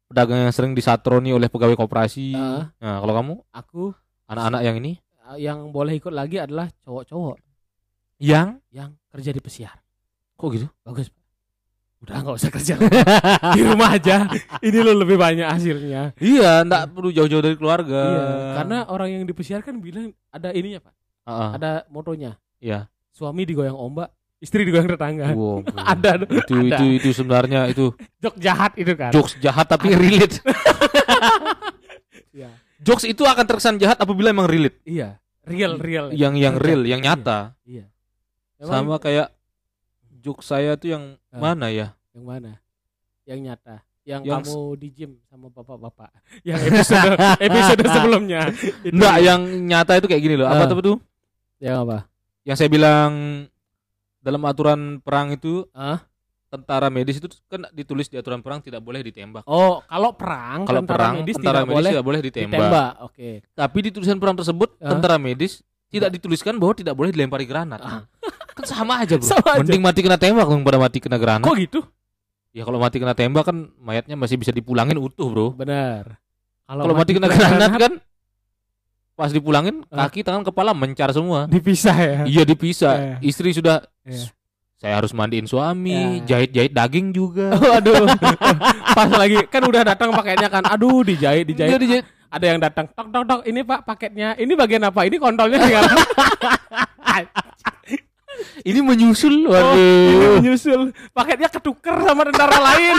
[0.09, 2.33] pedagang yang sering disatroni oleh pegawai koperasi.
[2.33, 2.63] Heeh.
[2.81, 3.83] Nah, kalau kamu Aku
[4.25, 4.97] anak-anak yang ini
[5.35, 7.37] eh, yang boleh ikut lagi adalah cowok-cowok
[8.23, 9.77] yang yang kerja di pesiar.
[10.41, 10.67] Kok gitu?
[10.83, 11.09] Bagus.
[12.01, 12.75] Udah nggak usah kerja
[13.57, 14.25] di rumah aja.
[14.65, 16.17] Ini lo lebih banyak hasilnya.
[16.17, 18.01] Iya, enggak perlu jauh-jauh dari keluarga.
[18.01, 18.25] Iya,
[18.57, 20.95] karena orang yang di pesiar kan bilang ada ininya pak,
[21.29, 21.51] Heeh.
[21.61, 22.41] ada motonya.
[22.57, 22.89] Iya.
[23.13, 24.09] Suami digoyang ombak,
[24.41, 25.37] istri digoyang tetangga.
[25.37, 25.61] Wow.
[25.93, 26.77] Ada itu ada.
[26.81, 29.13] itu itu sebenarnya itu jok jahat itu kan.
[29.13, 30.41] jokes jahat tapi relate.
[32.31, 32.47] Iya.
[32.79, 34.79] jokes itu akan terkesan jahat apabila emang relate.
[34.87, 36.15] Iya, real real.
[36.15, 37.59] Yang yang real, yang nyata.
[37.67, 37.91] Iya.
[38.63, 39.35] Sama Emang kayak
[40.21, 41.41] jokes saya tuh yang Ah.
[41.41, 41.97] mana ya?
[42.11, 42.53] yang mana?
[43.25, 43.77] Yang nyata.
[44.01, 46.11] Yang, Yang kamu di gym sama bapak-bapak.
[46.49, 47.13] Yang episode
[47.47, 48.41] episode sebelumnya.
[48.87, 50.47] Enggak, yang nyata itu kayak gini loh.
[50.47, 50.69] Apa Ah.
[50.69, 50.97] tuh tuh?
[51.59, 51.99] Yang apa?
[52.43, 53.13] Yang saya bilang
[54.19, 56.01] dalam aturan perang itu Ah?
[56.51, 59.47] tentara medis itu kan ditulis di aturan perang tidak boleh ditembak.
[59.47, 62.51] Oh, kalau perang Kalau tentara perang medis tentara tidak medis boleh tidak boleh ditembak.
[62.51, 62.91] ditembak.
[63.01, 63.29] Oke.
[63.55, 64.91] Tapi di tulisan perang tersebut Ah.
[64.91, 67.79] tentara medis tidak dituliskan bahwa tidak boleh dilempari granat.
[67.79, 68.03] Ah.
[68.51, 69.27] Kan sama aja, Bro.
[69.27, 69.63] Sama aja.
[69.63, 71.47] Mending mati kena tembak dong pada mati kena granat.
[71.47, 71.81] Kok gitu?
[72.51, 75.47] Ya kalau mati kena tembak kan mayatnya masih bisa dipulangin utuh, Bro.
[75.55, 76.19] Benar.
[76.67, 77.93] Kalau mati kena granat kan
[79.15, 80.09] pas dipulangin Ah.
[80.09, 81.45] kaki tangan kepala mencar semua.
[81.45, 82.19] dipisah ya.
[82.25, 82.95] Iya dipisah.
[83.21, 83.29] Eh.
[83.29, 84.33] Istri sudah Iya.
[84.81, 86.41] saya harus mandiin suami, Ya.
[86.41, 87.53] jahit-jahit daging juga.
[87.61, 88.09] Waduh.
[88.97, 90.65] Pas lagi kan udah datang paketnya kan.
[90.65, 91.79] Aduh, dijahit, Iya, dijahit.
[91.79, 92.07] dijahit.
[92.31, 92.87] Ada yang datang.
[92.89, 93.41] Tok tok tok.
[93.45, 94.29] Ini Pak paketnya.
[94.35, 95.03] Ini bagian apa?
[95.05, 95.85] Ini kontolnya tinggal.
[98.61, 99.49] Ini menyusul.
[99.49, 100.33] Oh, ini Waduh.
[100.41, 100.81] menyusul.
[101.13, 102.97] Paketnya ketuker sama tentara lain.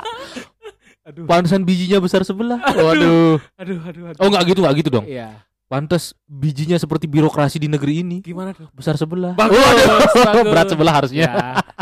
[1.08, 1.24] aduh.
[1.26, 2.58] Pantesan bijinya besar sebelah.
[2.60, 3.38] Waduh.
[3.58, 4.20] Aduh, aduh, aduh.
[4.20, 5.06] Oh enggak gitu, enggak gitu dong.
[5.06, 5.42] Iya.
[5.70, 8.18] Pantes bijinya seperti birokrasi di negeri ini.
[8.26, 8.66] Gimana tuh?
[8.74, 9.38] Besar sebelah.
[9.38, 9.86] Bagus, Waduh.
[9.86, 10.46] bagus.
[10.52, 11.22] Berat sebelah harusnya.
[11.30, 11.36] Ya,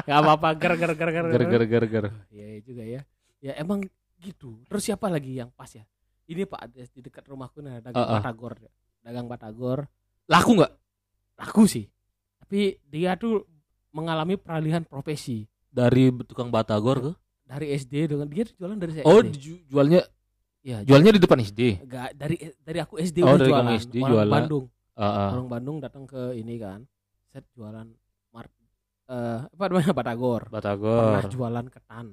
[0.05, 0.49] nggak apa-apa.
[0.61, 1.25] Ger ger ger ger.
[1.25, 2.07] Ger ger ger ger.
[2.29, 3.01] Iya iya juga ya.
[3.41, 3.89] Ya emang
[4.21, 4.61] gitu.
[4.69, 5.89] Terus siapa lagi yang pas ya?
[6.29, 8.15] Ini Pak ada di dekat rumahku nih ada dagang Uh-uh.
[8.21, 8.53] batagor.
[9.01, 9.79] Dagang batagor.
[10.29, 10.73] Laku enggak?
[11.41, 11.89] Laku sih.
[12.49, 13.45] Tapi dia tuh
[13.91, 17.13] mengalami peralihan profesi Dari tukang batagor ke?
[17.45, 19.37] dari SD dengan dia jualan dari saya Oh, SD.
[19.37, 20.01] ju- jualnya
[20.59, 21.61] Iya, jualnya di depan SD.
[21.79, 23.73] enggak dari dari aku SD Oh, dari jualan.
[23.75, 24.33] SD Orang jualan.
[24.35, 24.65] Bandung.
[24.95, 25.29] Heeh.
[25.31, 26.89] Orang Bandung datang ke ini kan.
[27.27, 27.85] Set jualan
[28.31, 28.49] mar
[29.07, 30.43] eh apa namanya batagor.
[30.47, 31.21] Pernah Batagor.
[31.31, 32.07] jualan ketan.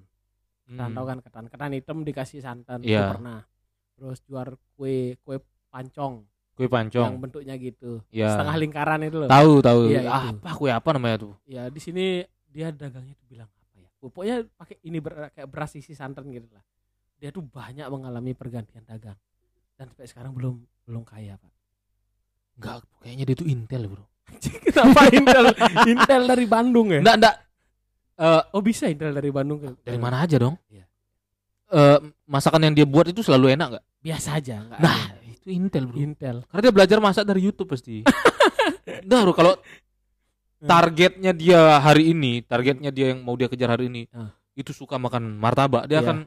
[0.65, 0.95] Ketan Hmm.
[0.95, 1.45] tahu kan ketan.
[1.48, 2.80] Ketan hitam dikasih santan.
[2.82, 3.08] Iya.
[3.10, 3.39] pernah.
[3.93, 7.12] Terus jual kue kue pancong Kue yang pancong.
[7.20, 8.00] bentuknya gitu.
[8.10, 8.32] Iya.
[8.32, 9.28] Setengah lingkaran itu loh.
[9.28, 9.82] Tahu, tahu.
[9.91, 10.39] Iya, Ah, itu.
[10.39, 11.34] apa kue apa namanya tuh?
[11.44, 13.89] Ya di sini dia dagangnya tuh bilang apa ya?
[14.00, 16.63] Pokoknya pakai ini ber- kayak beras isi santan gitu lah.
[17.15, 19.20] Dia tuh banyak mengalami pergantian dagang.
[19.76, 21.52] Dan sampai sekarang belum belum kaya, Pak.
[22.56, 24.06] Enggak, kayaknya dia tuh Intel, Bro.
[24.65, 25.46] Kenapa Intel
[25.86, 27.04] Intel dari Bandung ya?
[27.04, 27.36] Enggak, enggak.
[28.15, 30.56] Eh, Oh bisa Intel dari Bandung ke dari mana aja dong?
[30.72, 30.88] Iya.
[31.68, 33.86] Eh, masakan yang dia buat itu selalu enak nggak?
[34.00, 35.20] Biasa aja, enggak Nah, ada.
[35.46, 35.98] Itu Intel, Bro.
[36.02, 36.38] Intel.
[36.50, 38.02] Karena dia belajar masak dari YouTube pasti.
[39.06, 39.54] Enggak, Bro, kalau
[40.58, 44.34] targetnya dia hari ini, targetnya dia yang mau dia kejar hari ini, Ah.
[44.58, 46.06] itu suka makan martabak, dia Iya.
[46.10, 46.18] akan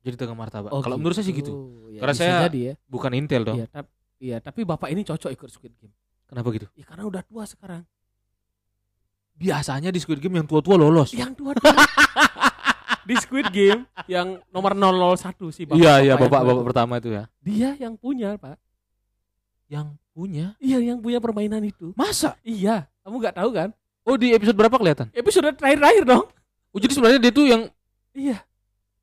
[0.00, 0.70] jadi dagang martabak.
[0.70, 1.52] Oh, kalau menurut saya sih gitu.
[1.90, 2.74] Ya, Karena saya jadi ya.
[2.86, 3.58] Bukan Intel dong.
[3.58, 3.90] Iya, tapi
[4.22, 5.92] iya, tapi bapak ini cocok ikut Squid Game.
[6.30, 6.70] Kenapa gitu?
[6.78, 7.82] Ya karena udah tua sekarang.
[9.34, 11.10] Biasanya di Squid Game yang tua-tua lolos.
[11.10, 11.50] Yang tua
[13.02, 15.76] di Squid Game yang nomor 001 sih bapak.
[15.76, 16.66] iya, iya, yang bapak-bapak tua.
[16.66, 17.24] pertama itu ya.
[17.40, 18.56] Dia yang punya, Pak.
[19.66, 20.46] Yang punya.
[20.58, 21.94] Iya, yang punya permainan itu.
[21.94, 22.34] Masa?
[22.40, 23.68] Iya, kamu nggak tahu kan?
[24.02, 25.06] Oh, di episode berapa kelihatan?
[25.12, 26.26] Episode terakhir-terakhir dong.
[26.70, 27.62] Oh, jadi sebenarnya dia tuh yang
[28.10, 28.42] Iya.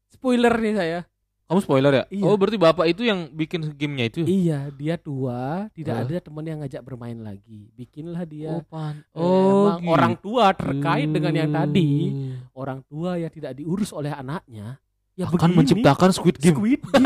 [0.09, 0.99] Spoiler nih saya.
[1.47, 2.03] kamu spoiler ya?
[2.11, 2.23] Iya.
[2.23, 4.19] Oh, berarti bapak itu yang bikin gamenya itu.
[4.21, 6.03] Iya, dia tua, tidak Hah?
[6.03, 7.71] ada teman yang ngajak bermain lagi.
[7.71, 8.51] Bikinlah dia.
[8.51, 8.99] Oh, pan.
[8.99, 12.26] Eh, Oh, orang tua terkait dengan yang tadi, gitu.
[12.57, 14.81] Orang tua yang tidak diurus oleh anaknya,
[15.13, 16.57] ya akan begini, menciptakan Squid Game.
[16.57, 17.05] Squid Game.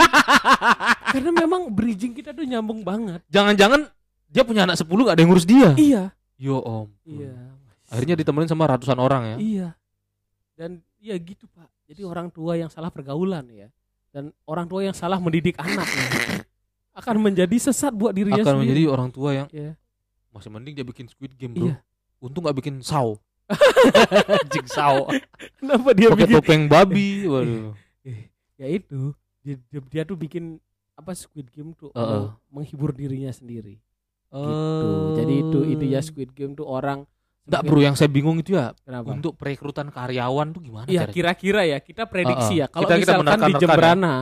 [1.13, 3.19] Karena memang bridging kita tuh nyambung banget.
[3.27, 3.91] Jangan-jangan
[4.31, 5.75] dia punya anak 10 gak ada yang ngurus dia.
[5.75, 6.03] Iya,
[6.39, 6.87] Yo om.
[7.03, 7.35] iya.
[7.91, 9.37] Akhirnya ditemenin sama ratusan orang ya.
[9.37, 9.67] Iya.
[10.55, 11.67] Dan ya gitu, Pak.
[11.91, 13.67] Jadi orang tua yang salah pergaulan ya.
[14.15, 16.07] Dan orang tua yang salah mendidik anak ya.
[16.91, 18.63] akan menjadi sesat buat dirinya Akan sendiri.
[18.63, 19.75] menjadi orang tua yang Iya.
[20.31, 21.67] masih mending dia bikin Squid Game bro.
[21.67, 21.83] Iya.
[22.23, 23.15] Untung gak bikin saw.
[24.49, 25.07] Jig saw.
[25.57, 27.25] Kenapa dia Pakai bikin topeng babi.
[27.25, 27.73] Waduh.
[28.55, 30.61] ya itu dia, dia, dia tuh bikin
[30.93, 32.29] apa Squid Game tuh Heeh.
[32.29, 33.81] mau menghibur dirinya sendiri
[34.29, 34.37] gitu.
[34.37, 35.17] Oh.
[35.17, 37.03] Jadi itu itu ya Squid Game tuh orang
[37.41, 39.09] Enggak bro, yang saya bingung itu ya Kenapa?
[39.09, 42.63] untuk perekrutan karyawan tuh gimana Iya kira-kira ya kita prediksi Heeh.
[42.63, 43.61] ya kalau Kita- kita misalkan di menerka-nerka ya.
[43.65, 44.15] Jemberana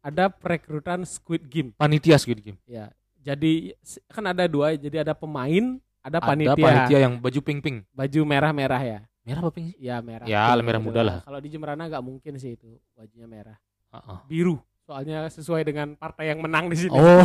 [0.00, 2.56] ada perekrutan Squid Game Panitia Squid Game.
[2.64, 2.88] ya
[3.20, 3.76] jadi
[4.08, 7.76] kan ada dua jadi ada pemain ada Ada panitia, panitia yang baju pink-pink.
[7.90, 9.76] baju merah-merah ya Merah apa pink sih?
[9.80, 11.16] ya merah Ya, Pink merah muda lah.
[11.24, 13.56] kalau di Jemberana nggak mungkin sih itu bajunya merah
[13.90, 14.18] Heeh.
[14.26, 14.56] biru.
[14.84, 16.92] Soalnya sesuai dengan partai yang menang di sini.
[16.92, 17.24] Oh,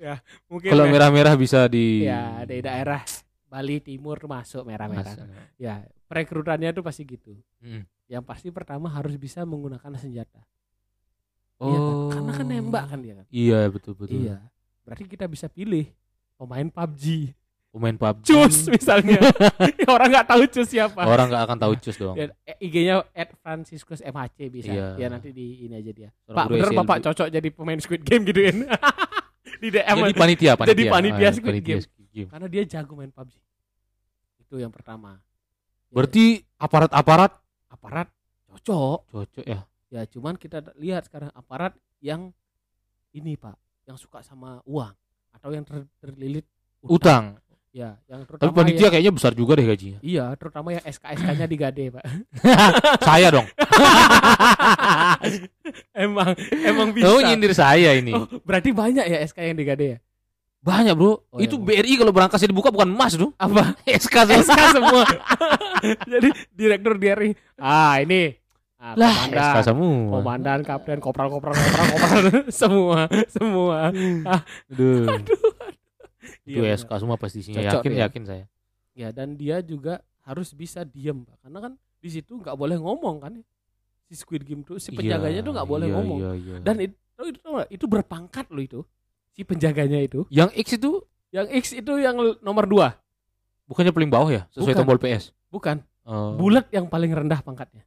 [0.00, 0.16] ya,
[0.48, 0.90] mungkin kalau ya.
[0.90, 3.04] merah-merah bisa di ya di daerah
[3.44, 5.12] Bali Timur masuk merah-merah.
[5.54, 7.36] Ya, perekrutannya tuh pasti gitu.
[7.60, 7.84] Mm.
[8.08, 10.40] Yang pasti pertama harus bisa menggunakan senjata.
[11.58, 11.68] Oh.
[11.68, 11.96] Iya kan?
[12.08, 13.26] Karena kan nembak kan dia kan.
[13.28, 14.16] Iya, betul betul.
[14.18, 14.36] Iya.
[14.82, 15.92] Berarti kita bisa pilih
[16.36, 17.34] pemain PUBG.
[17.72, 18.26] Pemain PUBG.
[18.28, 19.16] Cus misalnya.
[19.94, 21.08] Orang nggak tahu Cus siapa.
[21.08, 22.16] Orang nggak akan tahu cus dong.
[22.20, 23.00] Ya, eh, IG-nya
[23.40, 24.72] Franciscus MHC bisa.
[24.72, 24.86] Iya.
[25.00, 26.08] Ya nanti di ini aja dia.
[26.28, 26.78] Seorang Pak bener SLB.
[26.84, 28.68] Bapak cocok jadi pemain Squid Game gituin.
[29.62, 29.96] di DM.
[30.04, 30.72] Jadi panitia, panitia.
[30.74, 31.80] Jadi panitia Ah, Squid Game.
[31.80, 32.28] Squid Game.
[32.28, 33.34] Karena dia jago main PUBG.
[34.44, 35.16] Itu yang pertama.
[35.88, 37.32] Berarti aparat-aparat
[37.72, 38.08] aparat
[38.52, 38.98] cocok.
[39.08, 39.64] cocok ya.
[39.92, 42.32] Ya cuman kita lihat sekarang aparat yang
[43.12, 44.92] ini Pak, yang suka sama uang
[45.32, 46.46] atau yang ter- terlilit
[46.82, 47.38] Utang.
[47.72, 49.98] Ya, yang Tapi terutama panitia yang- kayaknya besar juga deh gajinya.
[50.04, 52.04] Iya, terutama yang SK-SK-nya digade, Pak.
[53.08, 53.48] saya dong.
[55.96, 57.06] emang emang bisa.
[57.08, 58.12] Oh, nyindir saya ini.
[58.12, 59.98] Oh, berarti banyak ya SK yang digade ya?
[60.62, 61.26] Banyak, Bro.
[61.32, 63.32] Oh, Itu iya, BRI kalau berangkasnya dibuka bukan emas, dong.
[63.34, 63.74] Apa?
[64.04, 64.42] SK semua.
[64.44, 65.02] SK semua.
[66.06, 67.34] Jadi direktur DRI.
[67.56, 68.36] Ah, ini.
[68.82, 70.10] Ah, Lah, komandan, SK semua.
[70.10, 73.78] komandan, kapten, kopral, kopral, kopral, kopral, semua, semua.
[74.74, 75.22] Aduh.
[76.42, 77.62] Itu Iya, SK semua pasti isinya.
[77.62, 78.02] Cocok Yakin, dia.
[78.02, 78.44] yakin saya.
[78.92, 81.36] Ya, dan dia juga harus bisa diem, Pak.
[81.40, 83.34] Karena kan di situ nggak boleh ngomong kan.
[84.02, 86.18] Si Squid Game tuh si penjaganya Iya, tuh nggak boleh iya, ngomong.
[86.18, 86.54] iya, iya.
[86.58, 88.80] Dan itu itu, itu berpangkat loh itu.
[89.30, 90.26] Si penjaganya itu.
[90.28, 92.98] yang X itu Yang X itu yang nomor dua.
[93.64, 94.42] bukannya paling bawah ya?
[94.50, 94.80] Sesuai Bukan.
[94.84, 95.30] tombol PS.
[95.48, 95.80] Bukan.
[96.02, 96.34] Oh.
[96.36, 97.86] Bulat yang paling rendah pangkatnya.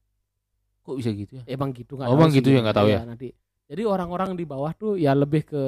[0.85, 1.43] Kok bisa gitu ya?
[1.49, 3.01] Emang gitu nggak Oh, emang gitu ya, nggak tahu Iya, ya?
[3.03, 3.27] nanti.
[3.65, 5.63] Jadi orang-orang di bawah tuh ya lebih ke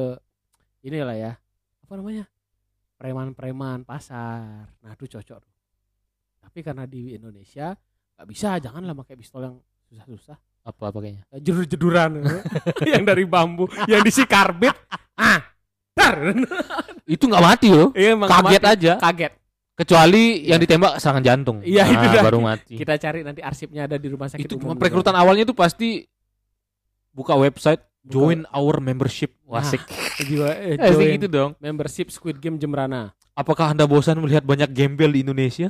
[0.86, 1.32] inilah ya.
[1.82, 2.30] Apa namanya?
[2.96, 4.70] Preman-preman pasar.
[4.78, 5.38] Nah, itu cocok.
[5.38, 5.54] tuh.
[6.40, 7.74] Tapi karena di Indonesia
[8.18, 10.38] nggak bisa, janganlah pakai pistol yang susah-susah.
[10.64, 11.26] Apa pakainya?
[11.30, 12.22] Eh, Jedur-jeduran
[12.94, 14.74] yang dari bambu, yang diisi karbit.
[15.14, 15.42] Ah,
[15.94, 16.34] dar.
[17.06, 17.90] Itu nggak mati loh.
[17.94, 18.74] Iya, Kaget mati.
[18.78, 18.94] aja.
[19.00, 19.34] Kaget.
[19.78, 21.58] Kecuali yang ditembak serangan jantung.
[21.62, 22.24] Iya, itu Nah, dah.
[22.26, 22.74] baru mati.
[22.76, 24.74] Kita cari nanti arsipnya ada di rumah sakit itu umum.
[24.74, 26.02] cuma perekrutan awalnya tuh pasti
[27.14, 29.38] buka website Buka- join our membership.
[29.46, 29.86] Nah, Wasik.
[30.18, 31.52] Jiwa, eh, join gitu dong.
[31.62, 33.14] membership Squid Game Jembrana.
[33.38, 35.70] Apakah Anda bosan melihat banyak gembel di Indonesia?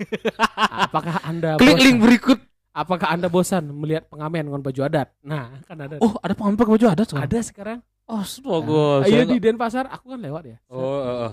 [0.84, 1.86] Apakah Anda Klik bosan?
[1.88, 2.38] link berikut.
[2.70, 5.08] Apakah Anda bosan melihat pengamen dengan baju adat?
[5.24, 5.96] Nah, kan ada.
[5.98, 7.24] Oh, ada pengamen pakai baju adat sekarang?
[7.26, 7.78] ada sekarang.
[8.04, 8.86] Oh, astaga.
[9.00, 10.56] Nah, iya di Denpasar, aku kan lewat ya.
[10.68, 11.32] Oh, oh, oh.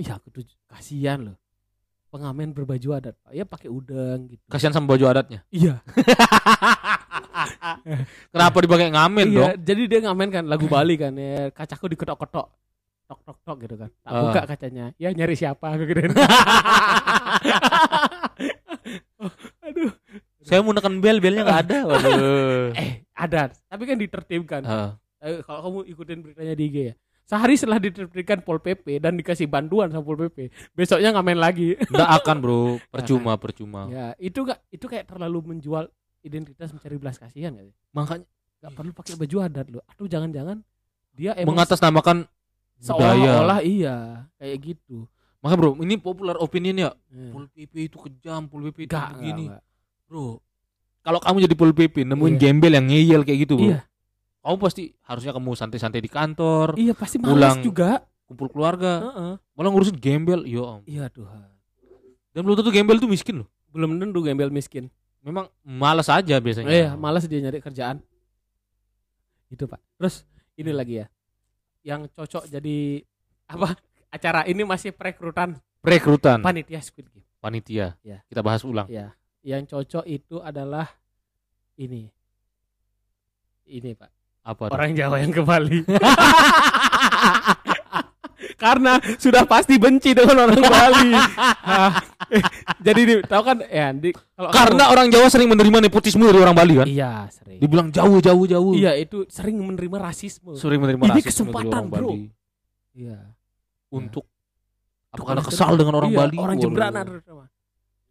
[0.00, 1.36] Iya, aku tuh kasihan loh.
[2.08, 3.30] Pengamen berbaju adat, Pak.
[3.30, 4.42] Ya pakai udang gitu.
[4.48, 5.44] Kasihan sama baju adatnya.
[5.52, 5.78] Iya.
[8.32, 9.50] Kenapa dipakai ngamen iya, dong?
[9.62, 11.52] jadi dia ngamen kan lagu Bali kan ya.
[11.52, 12.46] Kacaku diketok-ketok.
[13.06, 13.90] Tok tok tok gitu kan.
[14.00, 14.22] Tak Ah.
[14.24, 14.84] buka kacanya.
[14.96, 16.10] Ya nyari siapa aku kirain.
[19.66, 19.90] Aduh.
[20.40, 21.78] Saya mau neken bel, belnya nggak ada.
[21.86, 22.72] Waduh.
[22.80, 23.50] Eh, ada.
[23.66, 24.62] Tapi kan ditertibkan.
[25.20, 26.94] Eh, kalau kamu ikutin beritanya di IG ya.
[27.30, 31.78] Sehari setelah ditertibkan Pol PP dan dikasih bantuan sama Pol PP, besoknya ngamen lagi.
[31.78, 32.62] nggak akan bro,
[32.92, 33.86] percuma percuma.
[33.86, 35.86] ya, itu gak itu kayak terlalu menjual
[36.20, 37.76] identitas mencari belas kasihan gak sih?
[37.94, 38.26] Makanya
[38.60, 39.80] Gak perlu pakai baju adat loh.
[39.88, 40.60] Atau jangan-jangan
[41.16, 42.28] dia emang mengatasnamakan
[42.76, 45.08] seolah-olah iya kayak gitu.
[45.40, 46.90] Makanya bro, ini popular opinion ya.
[47.08, 49.48] Eh, Pol PP itu kejam, Pol PP itu Gak, begini.
[49.48, 49.62] gak, gak.
[50.04, 50.44] Bro,
[51.00, 52.40] kalau kamu jadi Pol PP nemuin Iya.
[52.42, 53.68] gembel yang ngeyel kayak gitu, bro.
[53.72, 53.78] Iya,
[54.40, 57.36] Kamu pasti harusnya kamu santai-santai di kantor, iya pasti Pulang.
[57.36, 57.90] malas juga.
[58.24, 59.32] kumpul keluarga, Heeh.
[59.58, 60.46] malah ngurusin gembel.
[60.46, 60.80] Ya om.
[60.86, 61.50] Iya Tuhan.
[62.30, 63.48] Dan belum tentu gembel itu miskin loh.
[63.68, 64.86] Belum tentu gembel miskin.
[65.20, 66.70] Memang malas aja biasanya.
[66.70, 67.98] Iya, malas dia nyari kerjaan.
[69.50, 69.82] Itu Pak.
[69.98, 70.22] Terus
[70.54, 71.06] ini lagi ya.
[71.82, 73.02] Yang cocok jadi
[73.50, 73.74] apa?
[74.08, 77.26] Acara ini masih perekrutan Perekrutan panitia Squid Game.
[77.42, 77.98] panitia.
[78.06, 78.22] Iya.
[78.30, 78.86] Kita bahas ulang.
[78.86, 79.10] Ya.
[79.42, 80.86] Yang cocok itu adalah
[81.74, 82.06] ini.
[83.66, 84.10] Ini Pak.
[84.40, 84.62] Apa?
[84.66, 84.74] tuh?
[84.74, 85.84] Orang Jawa yang ke Bali.
[88.56, 91.12] Karena sudah pasti benci dengan orang Bali.
[91.64, 91.96] Ah,
[92.28, 92.44] eh,
[92.80, 96.52] jadi nih, tahu kan ya, di, kalau Karena orang Jawa sering menerima nepotisme dari orang
[96.52, 96.84] Bali kan.
[96.84, 97.56] kamu- iya sering.
[97.60, 98.72] Dibilang jauh jauh jauh.
[98.76, 100.56] Iya, itu sering menerima rasisme.
[100.56, 102.08] Sering menerima Ini rasisme dari kesempatan, orang bro.
[102.12, 102.20] Bali
[102.90, 103.18] Iya.
[103.88, 104.24] untuk
[105.08, 106.36] apakah Anda kan kesal dengan orang iya, Bali?
[106.36, 106.56] Orang.
[106.60, 107.44] Jembrana terutama.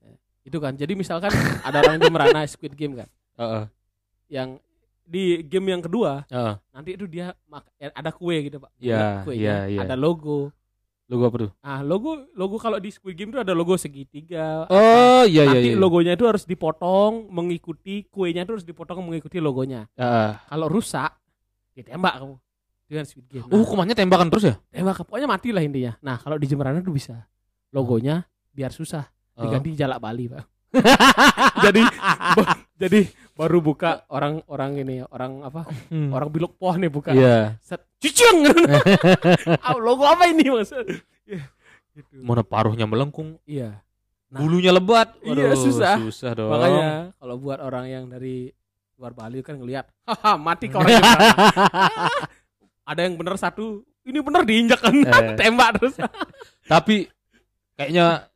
[0.01, 0.13] Ya,
[0.45, 0.73] Itu kan.
[0.73, 1.29] Jadi misalkan
[1.61, 3.63] ada orang Jembrana Squid Game kan, Heeh,
[4.29, 4.57] yang
[5.09, 6.53] di game yang kedua heeh.
[6.69, 7.33] nanti itu dia
[7.81, 8.69] ya, ada kue gitu pak.
[8.77, 9.79] Iya, Kuenya, iya, iya.
[9.81, 10.53] Ada logo.
[11.09, 11.51] Logo apa tuh?
[11.65, 14.69] Ah logo logo kalau di Squid Game itu ada logo segitiga.
[14.69, 15.81] Oh iya iya nanti iya.
[15.81, 19.89] logonya itu harus dipotong mengikuti kuenya itu harus dipotong mengikuti logonya.
[19.97, 20.37] Heeh.
[20.45, 21.09] Kalau rusak
[21.73, 22.37] ditembak kamu
[22.85, 23.49] dengan Squid Game.
[23.49, 24.55] Oh, Nah, hukumannya tembakan terus ya?
[24.69, 25.97] tembak pokoknya mati lah intinya.
[26.05, 27.25] Nah kalau di Jembrana itu bisa
[27.73, 29.47] logonya biar susah Oh.
[29.47, 30.45] diganti jalak Bali pak.
[31.65, 31.81] jadi
[32.85, 32.99] jadi
[33.39, 36.11] baru buka orang-orang ini orang apa Hmm.
[36.11, 37.55] orang bilok poh nih buka Iya.
[37.59, 38.43] set cucung
[39.63, 40.83] ah, logo apa ini maksud
[41.23, 41.45] Ya,
[41.95, 42.19] gitu.
[42.19, 43.79] Mana paruhnya melengkung, iya
[44.27, 44.39] Nah.
[44.39, 45.15] bulunya lebat.
[45.21, 45.97] Iya, susah.
[45.99, 46.51] Susah dong.
[46.51, 48.51] makanya kalau buat orang yang dari
[48.93, 50.99] luar Bali kan ngelihat haha mati kau orang.
[50.99, 52.27] Ah,
[52.85, 55.33] ada yang bener satu ini bener diinjak kan Eh.
[55.39, 55.95] tembak terus
[56.63, 57.07] Tapi
[57.73, 58.27] kayaknya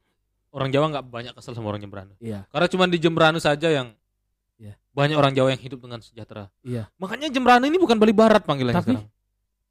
[0.50, 2.14] orang Jawa nggak banyak kesel sama orang Jemberana.
[2.18, 3.92] iya Karena cuma di Jemberana saja yang
[4.56, 4.74] Iya.
[4.90, 6.48] banyak orang Jawa yang hidup dengan sejahtera.
[6.62, 6.88] Iya.
[6.96, 9.12] Makanya Jemberana ini bukan Bali Barat panggilannya Tapi- sekarang.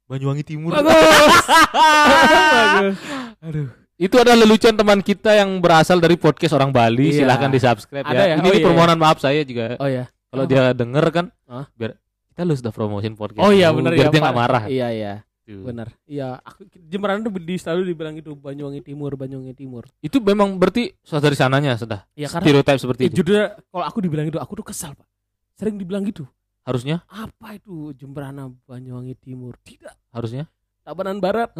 [0.03, 0.69] Banyuwangi Timur.
[0.69, 2.95] bagus bagus
[3.41, 7.09] aduh Itu adalah lelucon teman kita yang berasal dari podcast orang Bali.
[7.09, 7.23] Iya.
[7.23, 8.25] Silahkan di subscribe Ada ya.
[8.25, 8.33] ya?
[8.37, 8.63] Ini Oh, iya.
[8.63, 9.73] permohonan maaf saya juga.
[9.77, 11.65] oh ya Kalau dia denger kan, Hah?
[11.73, 11.93] biar
[12.27, 13.39] kita lu sudah promosin podcast.
[13.39, 14.41] oh iya dulu, bener biar ya dia nggak Pak.
[14.41, 14.63] marah.
[14.65, 15.13] iya iya
[15.43, 15.67] Tuh.
[15.67, 20.55] bener iya aku Jemberan tuh di, selalu dibilang itu Banyuwangi Timur Banyuwangi Timur Itu memang
[20.55, 22.07] berarti sudah dari sananya sudah.
[22.15, 23.15] ya karena Stereotype seperti eh, itu.
[23.19, 25.03] judulnya kalau aku dibilang itu aku tuh kesal pak
[25.53, 26.23] sering dibilang gitu
[26.63, 30.47] Harusnya, apa itu Jemberana Banyuwangi Timur tidak harusnya.
[30.79, 31.51] Tabanan Barat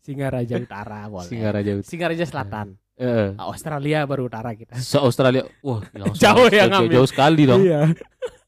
[0.00, 1.70] Singaraja Utara boleh Singaraja.
[1.82, 5.44] Singaraja Selatan Ah, Australia baru utara kita se Australia.
[5.60, 5.84] Wah,
[6.16, 7.60] Jauh ya jauh, jauh sekali dong.
[7.60, 7.92] iya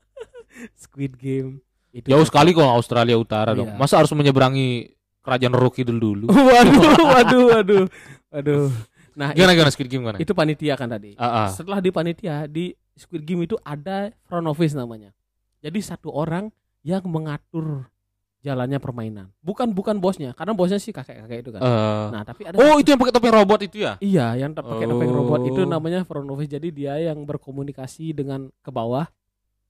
[0.82, 1.60] Squid Game
[1.98, 3.68] itu Jauh sekali kalau Australia Utara dong.
[3.68, 3.76] Iya.
[3.76, 6.26] Masa harus menyeberangi kerajaan Rokidul dulu?
[6.48, 7.84] waduh waduh waduh
[8.30, 8.66] waduh
[9.12, 10.16] nah Gimana gimana Squid Game gimana?
[10.16, 11.48] itu panitia kan tadi Ah, ah.
[11.50, 15.10] setelah di panitia di Squid Game itu ada front office namanya
[15.58, 17.90] jadi satu orang yang mengatur
[18.38, 22.46] jalannya permainan bukan bukan bosnya karena bosnya sih kakek kakek itu kan Eh, nah tapi
[22.46, 23.98] ada oh, itu yang pakai topeng robot itu ya?
[23.98, 25.68] Iya, yang pakai topeng robot itu Oh.
[25.68, 26.46] namanya front office.
[26.48, 29.10] Jadi dia yang berkomunikasi dengan ke bawah,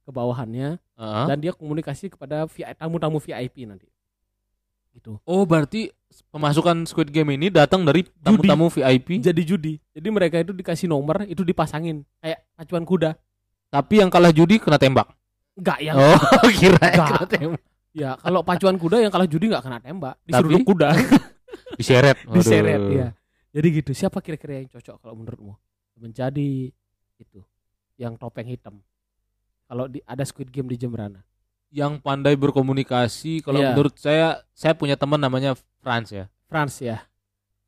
[0.09, 1.29] ke bawahannya, Ah.
[1.29, 3.85] dan dia komunikasi kepada tamu-tamu VIP nanti.
[4.91, 5.21] Gitu.
[5.23, 5.93] Oh, berarti
[6.27, 9.21] pemasukan Squid Game ini datang dari tamu-tamu VIP.
[9.21, 9.75] Jadi judi.
[9.93, 13.13] Jadi mereka itu dikasih nomor, itu dipasangin kayak pacuan kuda.
[13.69, 15.13] Tapi yang kalah judi kena tembak.
[15.53, 16.17] Enggak yang Oh,
[16.57, 17.09] kira Enggak.
[17.13, 17.63] kena tembak.
[17.93, 20.65] ya kalau pacuan kuda yang kalah judi nggak kena tembak, disuruh Tapi?
[20.65, 20.89] kuda,
[21.79, 22.17] Diseret.
[22.35, 23.09] diseret ya.
[23.53, 23.91] Jadi gitu.
[23.93, 25.53] Siapa kira-kira yang cocok kalau menurutmu
[25.97, 26.71] menjadi
[27.15, 27.41] itu
[27.97, 28.81] yang topeng hitam?
[29.69, 31.21] Kalau di, ada Squid Game di Jemberana.
[31.69, 33.77] Yang pandai berkomunikasi kalau Iya.
[33.77, 35.53] menurut saya saya punya teman namanya
[35.85, 36.33] Franz ya.
[36.49, 37.05] France ya.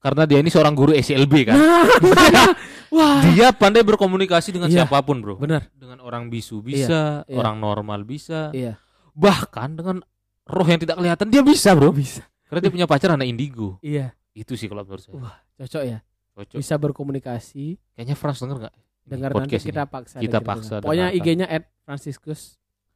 [0.01, 1.61] Karena dia ini seorang guru SLB kan.
[2.97, 4.83] Wah, Dia pandai berkomunikasi dengan Iya.
[4.89, 5.37] siapa pun, Bro.
[5.39, 5.69] benar.
[5.77, 7.37] Dengan orang bisu bisa, iya.
[7.39, 8.81] orang normal bisa, Iya.
[9.13, 10.01] bahkan dengan
[10.49, 11.93] roh yang tidak kelihatan dia bisa, Bro.
[11.95, 12.25] Bisa.
[12.49, 13.79] Karena dia punya pacar anak indigo.
[13.85, 15.15] Iya, Itu sih kalau menurut saya.
[15.21, 15.99] Wah, cocok ya.
[16.35, 16.59] Cocok.
[16.59, 17.77] Bisa berkomunikasi.
[17.95, 18.75] Kayaknya Franz denger nggak?
[19.11, 19.91] Dengar nanti podcast kita ini?
[19.91, 20.17] paksa.
[20.19, 21.27] Kita paksa Pokoknya dengarkan.
[21.27, 21.47] IG-nya
[21.83, 22.41] @franciscus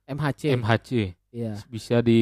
[0.07, 0.43] MHC.
[0.55, 0.91] MHC
[1.35, 1.59] Iya.
[1.67, 2.21] bisa di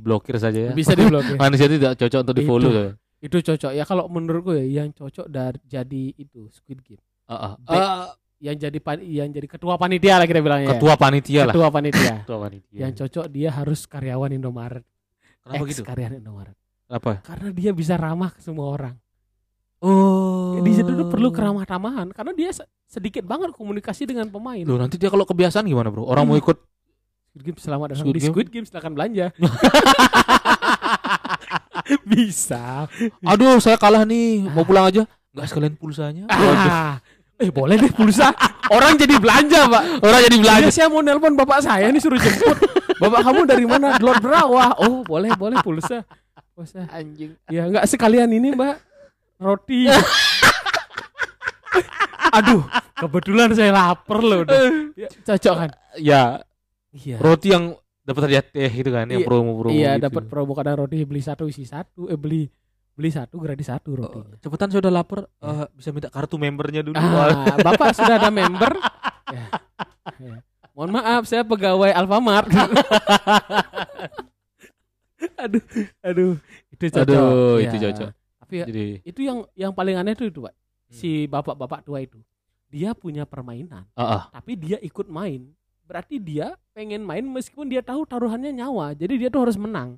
[0.00, 0.72] blokir saja ya.
[0.72, 1.36] Bisa diblokir.
[1.42, 2.70] Manusia tidak cocok untuk di follow.
[2.72, 2.84] Itu.
[3.18, 7.02] itu cocok ya kalau menurutku ya yang cocok dari jadi itu Squid Game.
[7.28, 8.16] Baik.
[8.36, 10.68] Yang jadi pan, yang jadi ketua panitia lah kita bilangnya.
[10.68, 10.72] ya.
[10.76, 11.54] ketua panitia lah.
[11.56, 12.12] Ketua panitia.
[12.24, 12.76] Ketua panitia.
[12.76, 14.84] yang cocok dia harus karyawan Indomaret.
[15.40, 15.82] Kenapa Ex gitu?
[15.84, 16.56] karyawan Indomaret.
[16.86, 17.12] Apa?
[17.20, 18.94] Karena dia bisa ramah ke semua orang.
[19.80, 20.56] Oh.
[20.60, 22.48] Di situ tuh perlu keramah-tamahan karena dia
[22.96, 24.64] sedikit banget komunikasi dengan pemain.
[24.64, 26.08] Loh nanti dia kalau kebiasaan gimana bro?
[26.08, 26.48] Orang mau Iya.
[26.48, 26.56] ikut
[27.36, 28.32] Squid Game selamat datang Squid di Game?
[28.32, 29.26] Squid Game silakan belanja.
[32.08, 32.88] Bisa.
[33.22, 35.04] Aduh saya kalah nih Mau pulang aja
[35.36, 36.24] Gak sekalian pulsanya.
[36.32, 36.96] Ah.
[37.36, 38.32] Eh boleh deh pulsa.
[38.72, 40.00] Orang jadi belanja, Pak.
[40.00, 42.56] Orang jadi belanja Belanja saya mau nelpon bapak saya nih suruh jemput.
[42.96, 44.00] Bapak kamu dari mana?
[44.00, 44.72] Lord Berawah.
[44.80, 46.08] Oh, boleh, boleh pulsa.
[46.56, 46.88] Pulsa.
[46.88, 48.80] Anjing Ya enggak sekalian ini, Mbak.
[49.36, 49.84] Roti.
[52.32, 52.62] Aduh,
[52.94, 54.42] kebetulan saya lapar loh.
[54.42, 54.56] udah.
[54.92, 55.70] Ya, cocok kan?
[55.96, 56.22] Ya
[56.90, 57.16] Iya.
[57.16, 60.04] roti yang dapat hadiah teh gitu kan Yang Iya, promo-promo Iya, gitu.
[60.04, 62.48] dapat promo kadang roti beli satu isi satu, eh beli
[62.92, 64.36] beli satu gratis satu Oh, rotinya.
[64.38, 68.72] Cepetan saya udah lapar Eh, Bisa minta kartu membernya dulu Ah, Bapak sudah ada member?
[69.28, 69.44] Ya.
[70.18, 70.36] Ya.
[70.70, 72.48] Mohon maaf, saya pegawai Alfamart.
[75.36, 75.62] aduh,
[76.00, 76.32] aduh,
[76.70, 77.02] itu cocok.
[77.02, 77.64] Aduh Ya.
[77.66, 80.54] itu cocok Tapi ya, Jadi itu yang yang paling aneh itu itu, Pak.
[80.86, 80.94] Hmm.
[80.94, 82.18] Si bapak-bapak tua itu.
[82.66, 84.22] Dia punya permainan, ah, ah.
[84.34, 85.46] tapi dia ikut main.
[85.86, 88.90] Berarti dia pengen main meskipun dia tahu taruhannya nyawa.
[88.98, 89.94] Jadi dia tuh harus menang.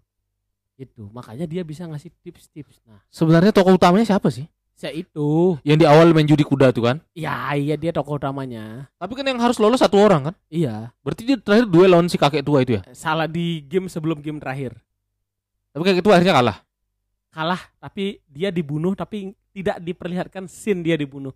[0.77, 2.85] Itu, makanya dia bisa ngasih tips-tips.
[2.85, 4.47] Nah, Sebenarnya tokoh utamanya siapa sih?
[4.79, 8.87] saya itu, Yang di awal main judi kuda tuh kan ya iya dia tokoh utamanya.
[8.95, 12.15] Tapi kan yang harus lolos satu orang kan Iya, Berarti dia terakhir duel lawan si
[12.15, 14.79] kakek tua itu ya salah di game sebelum game terakhir.
[15.75, 16.57] Tapi kakek tua akhirnya kalah
[17.29, 21.33] kalah tapi dia dibunuh tapi tidak diperlihatkan scene dia dibunuh.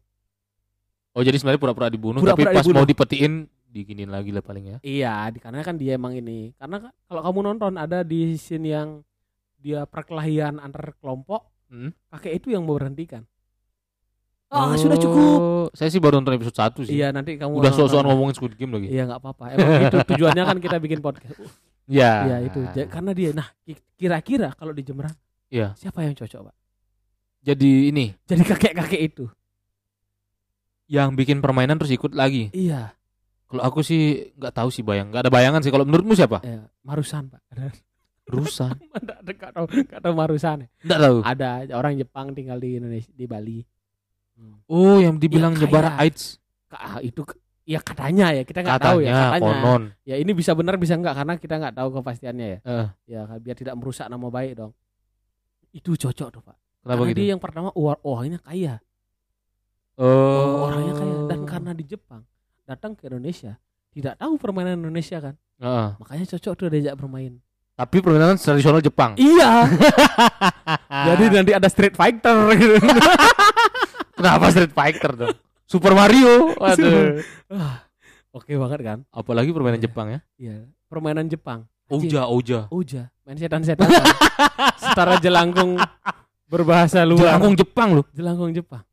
[1.13, 2.79] Oh jadi sebenarnya pura-pura dibunuh Pura-pura Tapi pas dibunuh.
[2.79, 3.33] mau dipetiin
[3.69, 6.53] Diginiin lagi lah paling ya Iya, karena kan dia emang ini.
[6.55, 8.89] Karena ka- kalau kamu nonton ada di scene yang
[9.57, 11.89] dia perkelahian antar kelompok, Hmm.
[12.09, 13.25] kakek itu yang memberhentikan.
[14.49, 15.39] Ah, sudah cukup.
[15.41, 16.93] Oh, Saya sih baru nonton episode 1 sih.
[16.93, 18.93] Iya, nanti kamu Udah soal ngomongin Squid Game lagi.
[18.93, 19.45] Iya, nggak apa-apa.
[19.57, 21.41] Emang itu tujuannya kan kita bikin podcast.
[21.89, 22.13] Iya.
[22.23, 22.61] Iya, itu.
[22.87, 25.17] Karena dia nah ki- kira-kira kalau di Jemberana
[25.49, 25.73] Iya.
[25.73, 26.55] siapa yang cocok, Pak?
[27.43, 29.25] Jadi ini Jadi kakek-kakek itu.
[30.87, 32.53] yang bikin permainan terus ikut lagi.
[32.53, 32.93] Iya,
[33.49, 35.73] Kalau aku sih nggak tahu sih bayang, nggak ada bayangan sih.
[35.73, 36.41] Kalau menurutmu siapa?
[36.41, 37.41] ya, Marusan, Pak.
[38.33, 38.77] Rusan.
[39.27, 40.59] Enggak tahu, enggak tahu Marusan.
[40.81, 41.17] Nggak tahu.
[41.27, 43.61] Ada orang Jepang tinggal di Indonesia di Bali.
[44.71, 46.39] Oh, yang dibilang Ya, nyebar AIDS.
[46.71, 47.23] Ka- itu
[47.63, 49.83] ya katanya ya, kita nggak tahu ya Katanya, konon.
[50.03, 52.59] Ya ini bisa benar bisa enggak karena kita nggak tahu kepastiannya ya.
[52.65, 52.87] Eh,
[53.19, 54.73] Ya biar tidak merusak nama baik dong.
[55.73, 56.57] Itu cocok tuh, Pak.
[56.83, 57.19] Kenapa karena gitu?
[57.19, 58.75] dia yang pertama uang orangnya kaya.
[59.95, 62.25] Oh, orangnya kaya dan karena di Jepang
[62.65, 63.61] datang ke Indonesia
[63.91, 65.89] tidak tahu permainan Indonesia kan Heeh.
[65.97, 67.37] makanya cocok tuh diajak bermain
[67.73, 69.13] Tapi permainan tradisional Jepang.
[69.15, 69.69] iya
[71.09, 72.81] jadi nanti ada Street Fighter gitu
[74.17, 75.35] Kenapa Street Fighter dong?
[75.65, 76.53] Super Mario.
[76.55, 77.19] Waduh.
[77.49, 77.77] Wah,
[78.31, 79.85] oke banget kan Apalagi permainan Iya.
[79.85, 80.21] Jepang ya.
[80.37, 80.57] iya
[80.87, 82.65] permainan Jepang Oja, Oja.
[82.71, 83.85] Uja main setan-setan
[84.83, 85.77] setara jelangkung
[86.53, 88.05] berbahasa luar Jelangkung Jepang loh.
[88.13, 88.85] jelangkung Jepang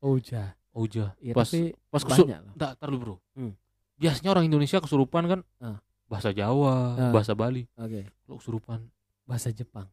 [0.00, 1.12] Uja Oja.
[1.18, 3.16] iya pas tapi pas banyak loh Nggak, tar dulu, Bro.
[3.34, 3.52] Hmm.
[3.94, 5.76] Biasanya orang Indonesia kesurupan kan Ah.
[6.06, 7.12] bahasa Jawa, Ah.
[7.12, 7.68] bahasa Bali.
[7.70, 8.80] oke Kalau kesurupan
[9.24, 9.84] bahasa Jepang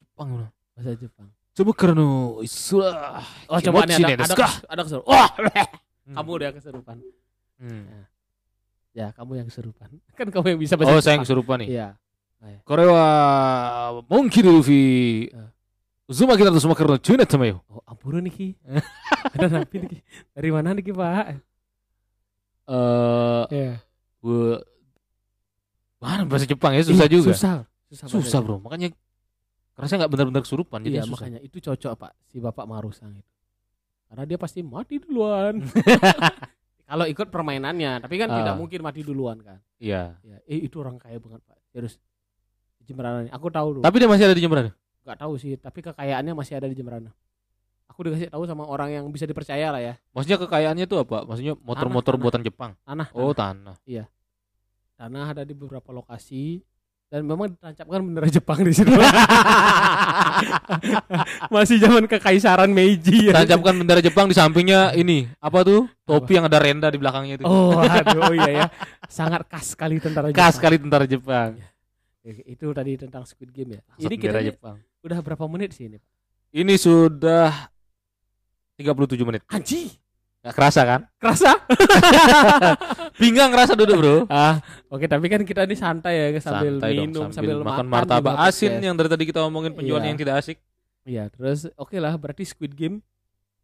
[0.00, 0.48] Jepang mana?
[0.72, 2.06] bahasa Jepang Coba karena
[2.40, 5.28] isu- oh coba ada ada, kes- ada keserupan wah
[6.00, 6.14] Hmm.
[6.16, 6.96] kamu udah keserupan
[7.58, 7.84] Hmm.
[8.90, 9.86] Ya, kamu yang kesurupan.
[10.18, 11.44] Kan kamu yang bisa bahasa Oh, saya yang Jepang.
[11.44, 11.68] kesurupan nih.
[11.70, 11.88] Iya.
[12.65, 15.49] これはモンキルフィあ
[16.07, 17.65] 渦巻きだとsemua karena Cina sama yo.
[17.65, 18.47] Oh, ampun nih Ki.
[19.33, 19.99] Ada napi nih Ki.
[20.37, 21.25] Dari mana nih Ki, Pak?
[22.69, 23.73] Eh, Iya.
[24.21, 24.61] gua
[25.97, 27.33] mana bahasa Jepang ya susah Ih, juga.
[27.33, 27.55] Susah.
[27.89, 28.45] Susah, bahasa Susah, Jepang.
[28.45, 28.55] Bro.
[28.69, 28.87] Makanya
[29.73, 31.13] karena saya nggak benar-benar kesurupan jadi Iya, susah.
[31.17, 33.31] makanya itu cocok, Pak, si Bapak Marusang itu.
[34.05, 35.65] Karena dia pasti mati duluan.
[36.85, 38.37] Kalau ikut permainannya, tapi kan Ah.
[38.45, 39.57] tidak mungkin mati duluan kan.
[39.81, 40.21] Iya.
[40.21, 41.57] Ya, eh, itu orang kaya banget, Pak.
[41.73, 41.97] Terus
[42.80, 43.28] di Jemberana.
[43.30, 43.82] Aku tahu dulu.
[43.84, 44.70] Tapi dia masih ada di Jemberana.
[45.04, 47.12] Enggak tahu sih, tapi kekayaannya masih ada di Jemberana.
[47.92, 49.94] Aku dikasih tahu sama orang yang bisa dipercaya lah ya.
[50.16, 51.26] Maksudnya kekayaannya itu apa?
[51.28, 52.72] Maksudnya motor-motor buatan Jepang.
[52.86, 53.12] Tanah.
[53.12, 53.76] Oh, tanah.
[53.84, 54.06] tanah.
[54.96, 56.64] tanah ada di beberapa lokasi
[57.10, 58.86] dan memang ditancapkan bendera Jepang di situ.
[61.54, 63.42] Masih zaman kekaisaran Meiji ya.
[63.42, 65.26] Tancapkan bendera Jepang di sampingnya ini.
[65.42, 65.90] Apa tuh?
[66.06, 67.44] Topi yang ada renda di belakangnya itu.
[67.50, 68.66] Oh, aduh oh iya ya.
[69.10, 70.54] Sangat khas sekali tentara Khas Jepang.
[70.54, 71.58] sekali tentara Jepang.
[71.58, 71.66] Ya,
[72.22, 73.80] Itu tadi tentang Squid Game ya.
[73.96, 74.76] Ini kita Jepang.
[75.00, 75.96] udah berapa menit sih ini?
[75.96, 76.08] Pak?
[76.52, 77.70] Ini sudah
[78.76, 78.92] 37
[79.22, 79.40] menit.
[79.46, 79.96] Anji,
[80.40, 81.00] Gak kerasa kan?
[81.16, 81.52] kerasa?
[83.20, 84.16] Pinggang kerasa duduk, Bro.
[84.26, 84.56] ah,
[84.88, 88.34] oke tapi kan kita ini santai ya sambil Santai dong, minum sambil, makan makan martabak
[88.42, 90.08] asin yang dari tadi kita omongin penjualan Iya.
[90.08, 90.56] yang tidak asik.
[91.02, 93.04] Iya, terus oke lah berarti Squid Game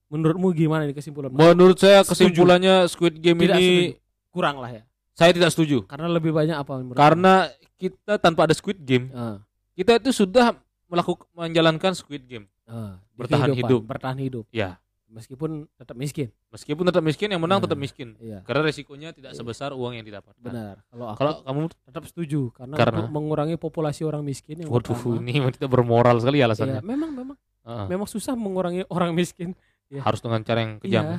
[0.09, 1.29] menurutmu gimana nih kesimpulan?
[1.29, 2.29] Menurut saya Setuju.
[2.29, 4.31] kesimpulannya Squid Game Tidak ini setuju.
[4.31, 4.83] kurang lah ya.
[5.13, 5.85] saya tidak setuju.
[5.85, 9.41] Karena lebih banyak apa menurut Karena kita tanpa ada Squid Game, Ah,
[9.73, 10.57] kita itu sudah
[10.87, 12.47] melakukan menjalankan Squid Game.
[12.47, 12.73] di
[13.15, 13.81] Bertahan hidup.
[13.85, 16.35] bertahan hidup Ya, meskipun tetap miskin.
[16.49, 17.65] meskipun tetap miskin yang menang Nah.
[17.65, 18.19] tetap miskin.
[18.19, 20.35] Iya, Karena resikonya tidak sebesar uang yang didapat.
[20.37, 20.83] benar.
[20.85, 22.97] Kalau aku Kalau kamu tetap setuju karena, Karena?
[22.99, 25.23] untuk mengurangi populasi orang miskin yang waduh pertama.
[25.23, 26.81] ini kita bermoral sekali Iya, alasannya.
[26.83, 27.87] memang memang Heeh.
[27.89, 29.55] memang susah mengurangi orang miskin.
[29.87, 30.03] Iya.
[30.03, 31.05] Harus dengan cara yang kejam.
[31.05, 31.19] Iya.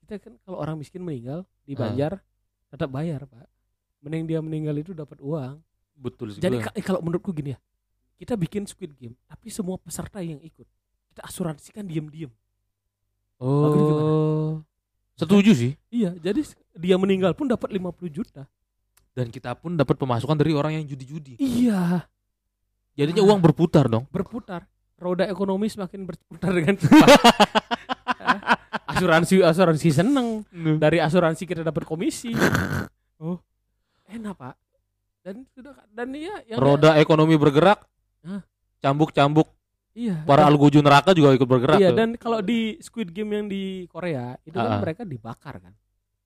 [0.00, 1.78] Kita kan kalau orang miskin meninggal di Ah.
[1.80, 2.12] Banjar
[2.68, 3.46] tetap bayar, Pak.
[4.00, 5.58] Mending dia meninggal itu dapat uang.
[5.94, 6.40] Betul sih.
[6.40, 7.58] Jadi ka- kalau menurutku gini ya.
[8.14, 10.64] Kita bikin Squid Game, tapi semua peserta yang ikut
[11.10, 12.30] kita asuransikan diem-diem.
[13.38, 14.62] Oh.
[15.14, 15.72] Setuju sih.
[15.90, 16.42] Iya, jadi
[16.74, 18.46] dia meninggal pun dapat 50 juta.
[19.14, 21.38] Dan kita pun dapat pemasukan dari orang yang judi-judi.
[21.38, 22.06] Iya,
[22.94, 23.28] Jadinya Ah.
[23.30, 24.06] uang berputar dong.
[24.10, 24.66] berputar.
[24.94, 27.08] Roda ekonomi semakin berputar dengan cepat.
[28.88, 30.46] asuransi asuransi seneng.
[30.78, 32.30] Dari asuransi kita dapat komisi.
[33.22, 33.38] oh,
[34.06, 34.54] enak pak.
[35.24, 37.80] Dan sudah dan iya yang Roda ekonomi bergerak.
[38.78, 39.48] Cambuk-cambuk
[39.96, 40.20] iya.
[40.22, 41.80] para algojo neraka juga ikut bergerak.
[41.80, 41.96] iya tuh.
[41.96, 44.80] dan kalau di Squid Game yang di Korea itu kan Ah.
[44.80, 45.72] mereka dibakar kan.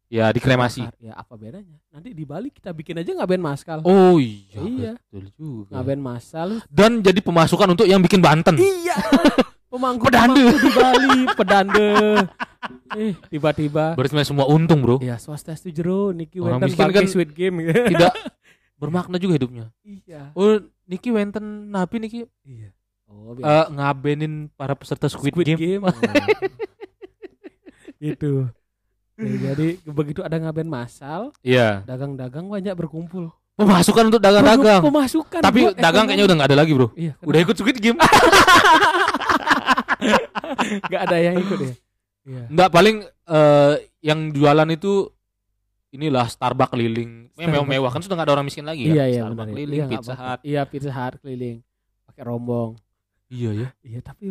[0.09, 0.83] ya dikremasi.
[0.83, 0.99] Bakar.
[0.99, 1.77] Ya apa bedanya?
[1.93, 3.85] Nanti di Bali kita bikin aja ngaben maskal.
[3.85, 4.93] Oh iya, Iya.
[4.97, 5.79] betul juga.
[5.79, 6.49] Ngaben masal.
[6.67, 8.57] Dan jadi pemasukan untuk yang bikin Banten.
[8.59, 8.97] Iya.
[9.69, 10.49] Pemangku Pedande.
[10.49, 11.89] di Bali, pedande.
[12.97, 14.97] eh, tiba-tiba Berarti semua untung bro.
[14.99, 17.61] ya swastiastu jero Niki Orang Wenten miskin bangke kan- Squid Game.
[17.69, 18.13] Tidak
[18.79, 19.75] bermakna juga hidupnya.
[19.83, 20.31] iya.
[20.33, 22.71] Oh Niki Wenten napi Niki Iya.
[23.09, 25.81] Oh, eh, ngabenin para peserta Squid, Game.
[25.81, 25.89] Oh.
[27.99, 28.45] itu.
[29.19, 31.83] Ya, jadi begitu ada ngaben masal, Iya.
[31.89, 33.33] dagang-dagang banyak berkumpul.
[33.59, 34.85] Pemasukan untuk dagang-dagang.
[34.85, 35.41] Pemasukan.
[35.43, 36.09] Tapi buat dagang ekonomi.
[36.15, 36.89] kayaknya udah nggak ada lagi bro.
[36.95, 37.99] Iya, Udah ikut Squid Game.
[40.89, 41.73] nggak ada yang ikut ya.
[42.29, 42.43] Iya.
[42.53, 43.73] Enggak paling eh,
[44.05, 45.11] yang jualan itu
[45.91, 47.29] inilah Starbucks keliling.
[47.29, 47.49] Starbucks.
[47.51, 48.95] mewah-mewah kan sudah nggak ada orang miskin lagi kan.
[48.95, 50.13] Iya iya Starbucks keliling, Iya, Pizza.
[50.15, 50.39] Hut.
[50.43, 51.57] Iya Pizza Hut keliling
[52.05, 52.71] pakai rombong.
[53.27, 53.69] Iya ya.
[53.81, 54.25] Iya tapi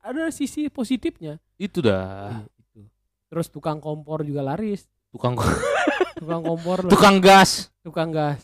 [0.00, 1.38] ada sisi positifnya.
[1.54, 2.34] Itu dah.
[2.34, 2.80] Iya, itu.
[3.28, 4.86] Terus tukang kompor juga laris.
[5.08, 5.34] Tukang
[6.18, 7.70] Tukang kompor tukang gas.
[7.78, 8.42] tukang gas.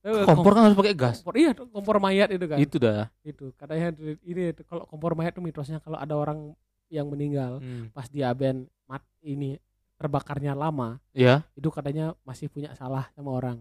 [0.00, 1.16] Eh, Kompor kan harus pakai gas.
[1.18, 2.58] kompor iya kompor mayat itu kan.
[2.60, 3.08] Itu dah.
[3.20, 3.90] Itu katanya
[4.22, 6.52] ini kalau kompor mayat tuh mitosnya kalau ada orang
[6.86, 7.88] yang meninggal Hmm.
[7.90, 9.56] pas dia ben mat ini
[10.04, 11.40] terbakarnya lama Ya.
[11.52, 13.56] itu katanya masih punya salah sama orang.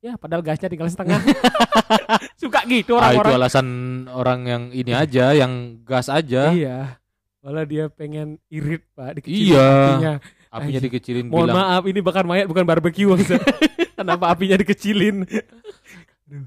[0.00, 1.20] Ya padahal gasnya tinggal setengah.
[2.40, 3.32] Suka gitu Ah, itu orang-orang.
[3.34, 3.66] alasan
[4.08, 6.52] orang yang ini aja, yang gas aja.
[6.52, 6.96] Iya.
[7.40, 9.64] Malah dia pengen irit pak dikecilin Iya.
[9.64, 10.12] apinya.
[10.50, 10.84] Apinya Anjing.
[10.88, 11.56] dikecilin Mohon bilang.
[11.58, 13.04] maaf ini bakar mayat bukan barbeque.
[13.96, 15.24] Kenapa apinya dikecilin?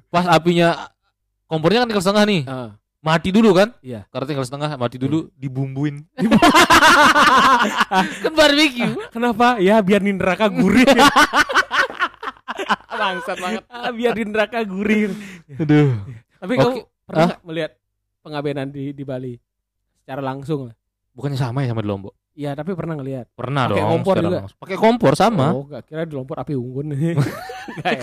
[0.08, 0.90] Pas apinya
[1.46, 2.42] kompornya kan tinggal setengah nih.
[2.46, 2.70] Ah.
[3.04, 3.76] Mati dulu kan?
[3.84, 4.08] Iya.
[4.08, 6.08] Karena tinggal setengah, mati dulu dibumbuin.
[8.24, 8.96] kan barbecue.
[9.12, 9.60] Kenapa?
[9.60, 10.88] Ya biar di neraka gurih.
[12.94, 13.64] Bangsat banget.
[13.68, 15.12] Ah, biar di neraka gurih.
[15.54, 15.92] Aduh.
[16.40, 16.62] Tapi Oke.
[16.62, 17.38] kamu pernah Ah.
[17.44, 17.72] melihat
[18.24, 19.36] pengabenan di di Bali
[20.00, 20.76] secara langsung lah?
[21.12, 22.14] Bukannya sama ya sama di Lombok?
[22.34, 23.28] Iya, tapi pernah ngelihat.
[23.36, 23.90] Pernah Pakai dong.
[23.92, 24.40] kompor juga?
[24.58, 25.46] Pakai kompor sama.
[25.52, 26.88] Oh, gak kira di Lombok api unggun.
[27.80, 27.96] Ya?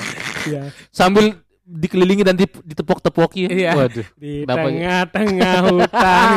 [0.49, 1.37] Iya, Sambil
[1.71, 3.47] dikelilingi dan ditepok-tepoki.
[3.47, 3.79] Iya.
[3.79, 4.07] Waduh.
[4.19, 4.51] di ya?
[4.51, 6.29] tengah-tengah hutan.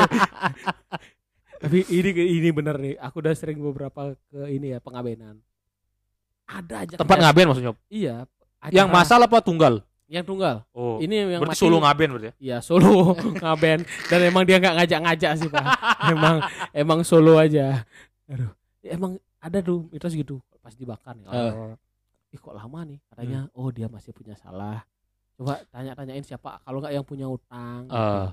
[1.57, 2.09] tapi ini
[2.43, 5.41] ini bener nih, aku udah sering beberapa ke ini ya pengabenan.
[6.45, 7.73] Ada aja Tempat ngaben maksudnya.
[7.89, 8.15] Iya.
[8.69, 9.81] Yang acara- masal apa tunggal?
[10.13, 10.61] yang tunggal.
[10.77, 11.01] Oh.
[11.01, 12.33] Ini yang berarti mati- solo ngaben berarti ya?
[12.37, 13.81] Iya solo ngaben
[14.13, 15.65] dan emang dia nggak ngajak-ngajak sih pak.
[16.13, 16.35] emang
[16.69, 17.81] emang solo aja.
[18.29, 18.53] Aduh,
[18.85, 21.25] ya, emang ada tuh mitos gitu pas dibakar nih.
[21.33, 21.53] Eh.
[22.29, 23.01] Ih kok lama nih?
[23.09, 24.85] Katanya oh dia masih punya salah.
[25.33, 27.89] Coba tanya-tanyain siapa kalau nggak yang punya utang.
[27.89, 27.97] gitu.
[27.97, 28.27] Eh.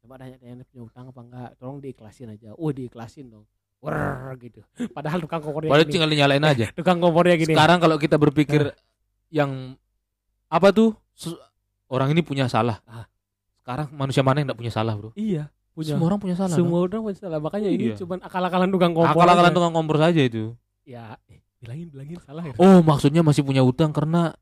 [0.00, 1.50] Coba tanya-tanya punya utang apa enggak.
[1.56, 2.52] Tolong diikhlasin aja.
[2.54, 3.44] Oh diikhlasin dong.
[3.80, 4.60] Wer gitu.
[4.96, 5.94] Padahal tukang kompornya Padahal gini.
[5.94, 6.66] tinggal dinyalain aja.
[6.78, 7.54] Tukang kompornya gini.
[7.54, 8.74] Sekarang kalau kita berpikir
[9.30, 9.78] yang
[10.50, 10.92] apa tuh
[11.88, 12.82] orang ini punya salah.
[12.84, 13.06] Ah.
[13.62, 15.14] Sekarang manusia mana yang tidak punya salah, Bro?
[15.14, 15.94] iya punya.
[15.96, 16.56] Semua orang punya salah.
[16.58, 17.38] Semua orang punya salah.
[17.40, 17.96] Makanya ini Iya.
[18.02, 19.14] cuman akal-akalan tukang kompor.
[19.16, 20.52] Akal-akalan tukang kompor saja itu.
[20.84, 22.52] Ya, eh, bilangin bilangin salah ya.
[22.58, 24.34] Oh, maksudnya masih punya utang karena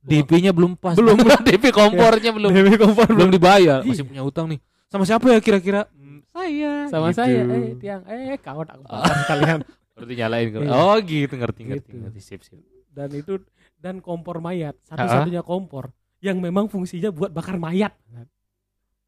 [0.00, 0.94] DP-nya belum pas.
[0.94, 1.18] Belum.
[1.46, 3.82] DP kompornya belum Dewi kompor belum dibayar.
[3.82, 4.58] Masih punya utang nih.
[4.86, 5.84] Sama siapa ya kira-kira?
[5.90, 6.88] Hmm, saya.
[6.88, 7.18] sama Gitu.
[7.18, 8.82] saya eh tiang eh kawan aku
[9.26, 9.60] kalian
[9.92, 10.46] Berarti nyalain.
[10.48, 10.70] Iya.
[10.70, 11.98] Oh, gitu ngerti ngerti Gitu.
[11.98, 12.20] ngerti.
[12.20, 12.60] Sip, sip.
[12.88, 13.38] dan itu
[13.76, 17.94] dan kompor mayat satu-satunya kompor yang memang fungsinya buat bakar mayat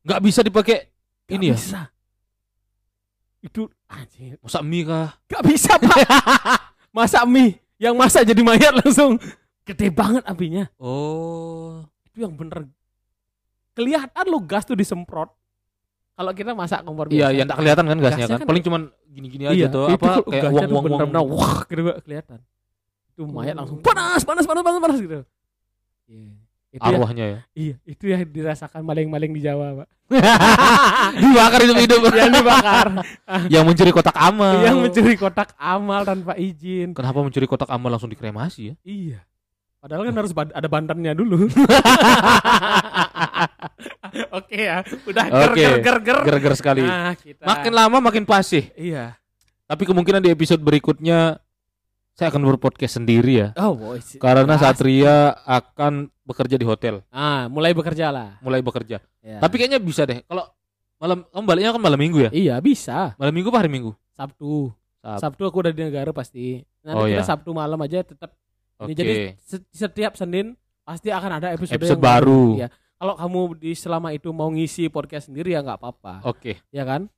[0.01, 0.87] Nggak bisa dipakai
[1.25, 1.55] Gak ini ya.
[1.55, 1.81] bisa.
[3.41, 5.09] itu anjir Masak mie kah?
[5.25, 5.97] gak bisa pak
[6.97, 9.17] masak mie yang masak jadi mayat langsung
[9.71, 11.87] gede banget apinya Oh.
[12.05, 12.67] itu yang bener
[13.73, 15.31] kelihatan lo gas tuh disemprot
[16.13, 18.39] kalau kita masak kompor Iya, biasa yang tak kelihatan kan gasnya, Gasnya kan.
[18.39, 20.85] kan- Paling cuman gini-gini aja iya, tuh itu apa kayak gasnya wong tuh wong wong.
[20.93, 22.39] bener-bener wah gitu kelihatan
[23.09, 23.83] itu mayat langsung Oh.
[23.83, 25.21] panas panas panas panas panas gitu
[26.07, 26.31] Iya.
[26.71, 27.39] itu ya, Arwahnya ya.
[27.53, 29.89] iya itu yang dirasakan maling-maling di Jawa pak
[31.17, 32.01] Dibakar hidup-hidup.
[32.21, 32.87] yang dibakar
[33.47, 34.59] yang mencuri kotak amal.
[34.61, 38.75] yang mencuri kotak amal tanpa izin Kenapa mencuri kotak amal langsung dikremasi ya?
[38.83, 39.19] iya
[39.81, 41.49] padahal kan harus ada bantannya dulu
[44.31, 46.83] oke ya udah ger ger ger ger Ger-ger sekali.
[46.83, 48.69] nah kita Makin lama makin pasih.
[48.75, 49.17] iya
[49.65, 51.39] Tapi kemungkinan di episode berikutnya
[52.13, 53.49] saya akan berpodcast sendiri ya.
[53.57, 54.65] oh boys Karena Pasti.
[54.67, 59.03] Satria akan bekerja di hotel, ah mulai bekerja lah mulai bekerja.
[59.19, 59.39] Ya.
[59.39, 60.23] Tapi kayaknya bisa deh.
[60.23, 60.47] Kalau
[60.97, 62.31] malam kamu baliknya kan malam minggu ya?
[62.31, 63.97] iya bisa Malam minggu apa hari minggu?
[64.13, 64.69] Sabtu
[65.01, 67.25] Sab- Sabtu aku udah di negara pasti nanti Oh, kita iya.
[67.25, 68.37] Sabtu malam aja tetap
[68.87, 72.45] Ini jadi se- setiap Senin pasti akan ada episode, Episode yang baru.
[72.57, 72.69] Iya.
[72.97, 76.61] Kalau kamu di selama itu mau ngisi podcast sendiri ya nggak apa-apa, Oke.
[76.69, 77.09] ya kan?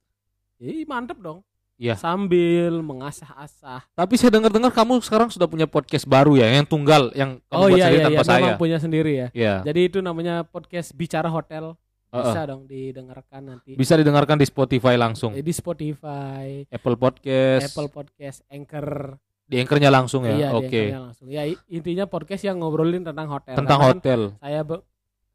[0.63, 1.43] Ih mantep dong.
[1.75, 1.99] Iya.
[1.99, 3.83] Sambil mengasah-asah.
[3.91, 7.67] Tapi saya dengar-dengar kamu sekarang sudah punya podcast baru ya, yang tunggal, yang kamu oh
[7.67, 8.39] buat iya sendiri iya, iya tanpa saya.
[8.39, 9.29] memang punya sendiri ya.
[9.35, 9.55] Iya.
[9.67, 11.75] Jadi itu namanya podcast bicara hotel.
[12.13, 15.33] Bisa dong didengarkan nanti Bisa didengarkan di Spotify langsung.
[15.33, 19.17] Eh, di Spotify, Apple Podcast, Apple Podcast, Anchor.
[19.53, 20.33] Di Anchor-nya langsung ya.
[20.33, 20.83] Iya, di Oke.
[20.91, 21.27] Langsung.
[21.29, 23.53] Ya intinya podcast yang ngobrolin tentang hotel.
[23.55, 24.21] Tentang Karena hotel.
[24.41, 24.85] Saya be-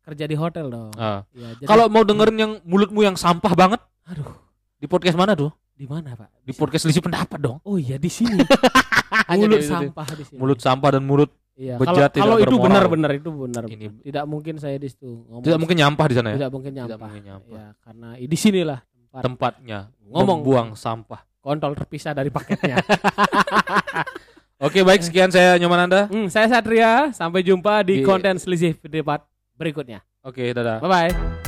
[0.01, 0.89] kerja di hotel dong.
[0.95, 1.21] Ah.
[1.31, 4.33] Ya, jadi- Kalau mau dengerin yang mulutmu yang sampah banget, aduh,
[4.75, 5.53] di podcast mana tuh?
[5.71, 6.41] di mana, Pak?
[6.41, 7.61] Di podcast lisi pendapat dong.
[7.61, 8.41] Oh iya di sini.
[9.29, 10.37] Mulut di- di- sampah di sini.
[10.41, 11.77] Mulut sampah dan mulut Iya.
[11.77, 13.63] bejat Kalau tidak kalau itu benar-benar itu benar.
[13.65, 15.41] Ini- Tidak mungkin saya di situ ngomong.
[15.41, 16.37] tidak mungkin nyampah di sana ya.
[16.41, 17.05] Tidak mungkin Tidak nyampah.
[17.05, 17.57] mungkin nyampah.
[17.57, 20.39] Ya, karena di sinilah tempat Tempatnya Ngomong.
[20.41, 21.21] buang sampah.
[21.47, 22.83] Kontol terpisah dari paketnya.
[24.67, 26.01] Oke, baik sekian saya Nyoman Anda.
[26.11, 29.23] hmm, saya Satria, sampai jumpa di Di- konten selisih debat
[29.55, 30.03] berikutnya.
[30.27, 30.83] Oke, dadah.
[30.83, 31.46] Bye bye.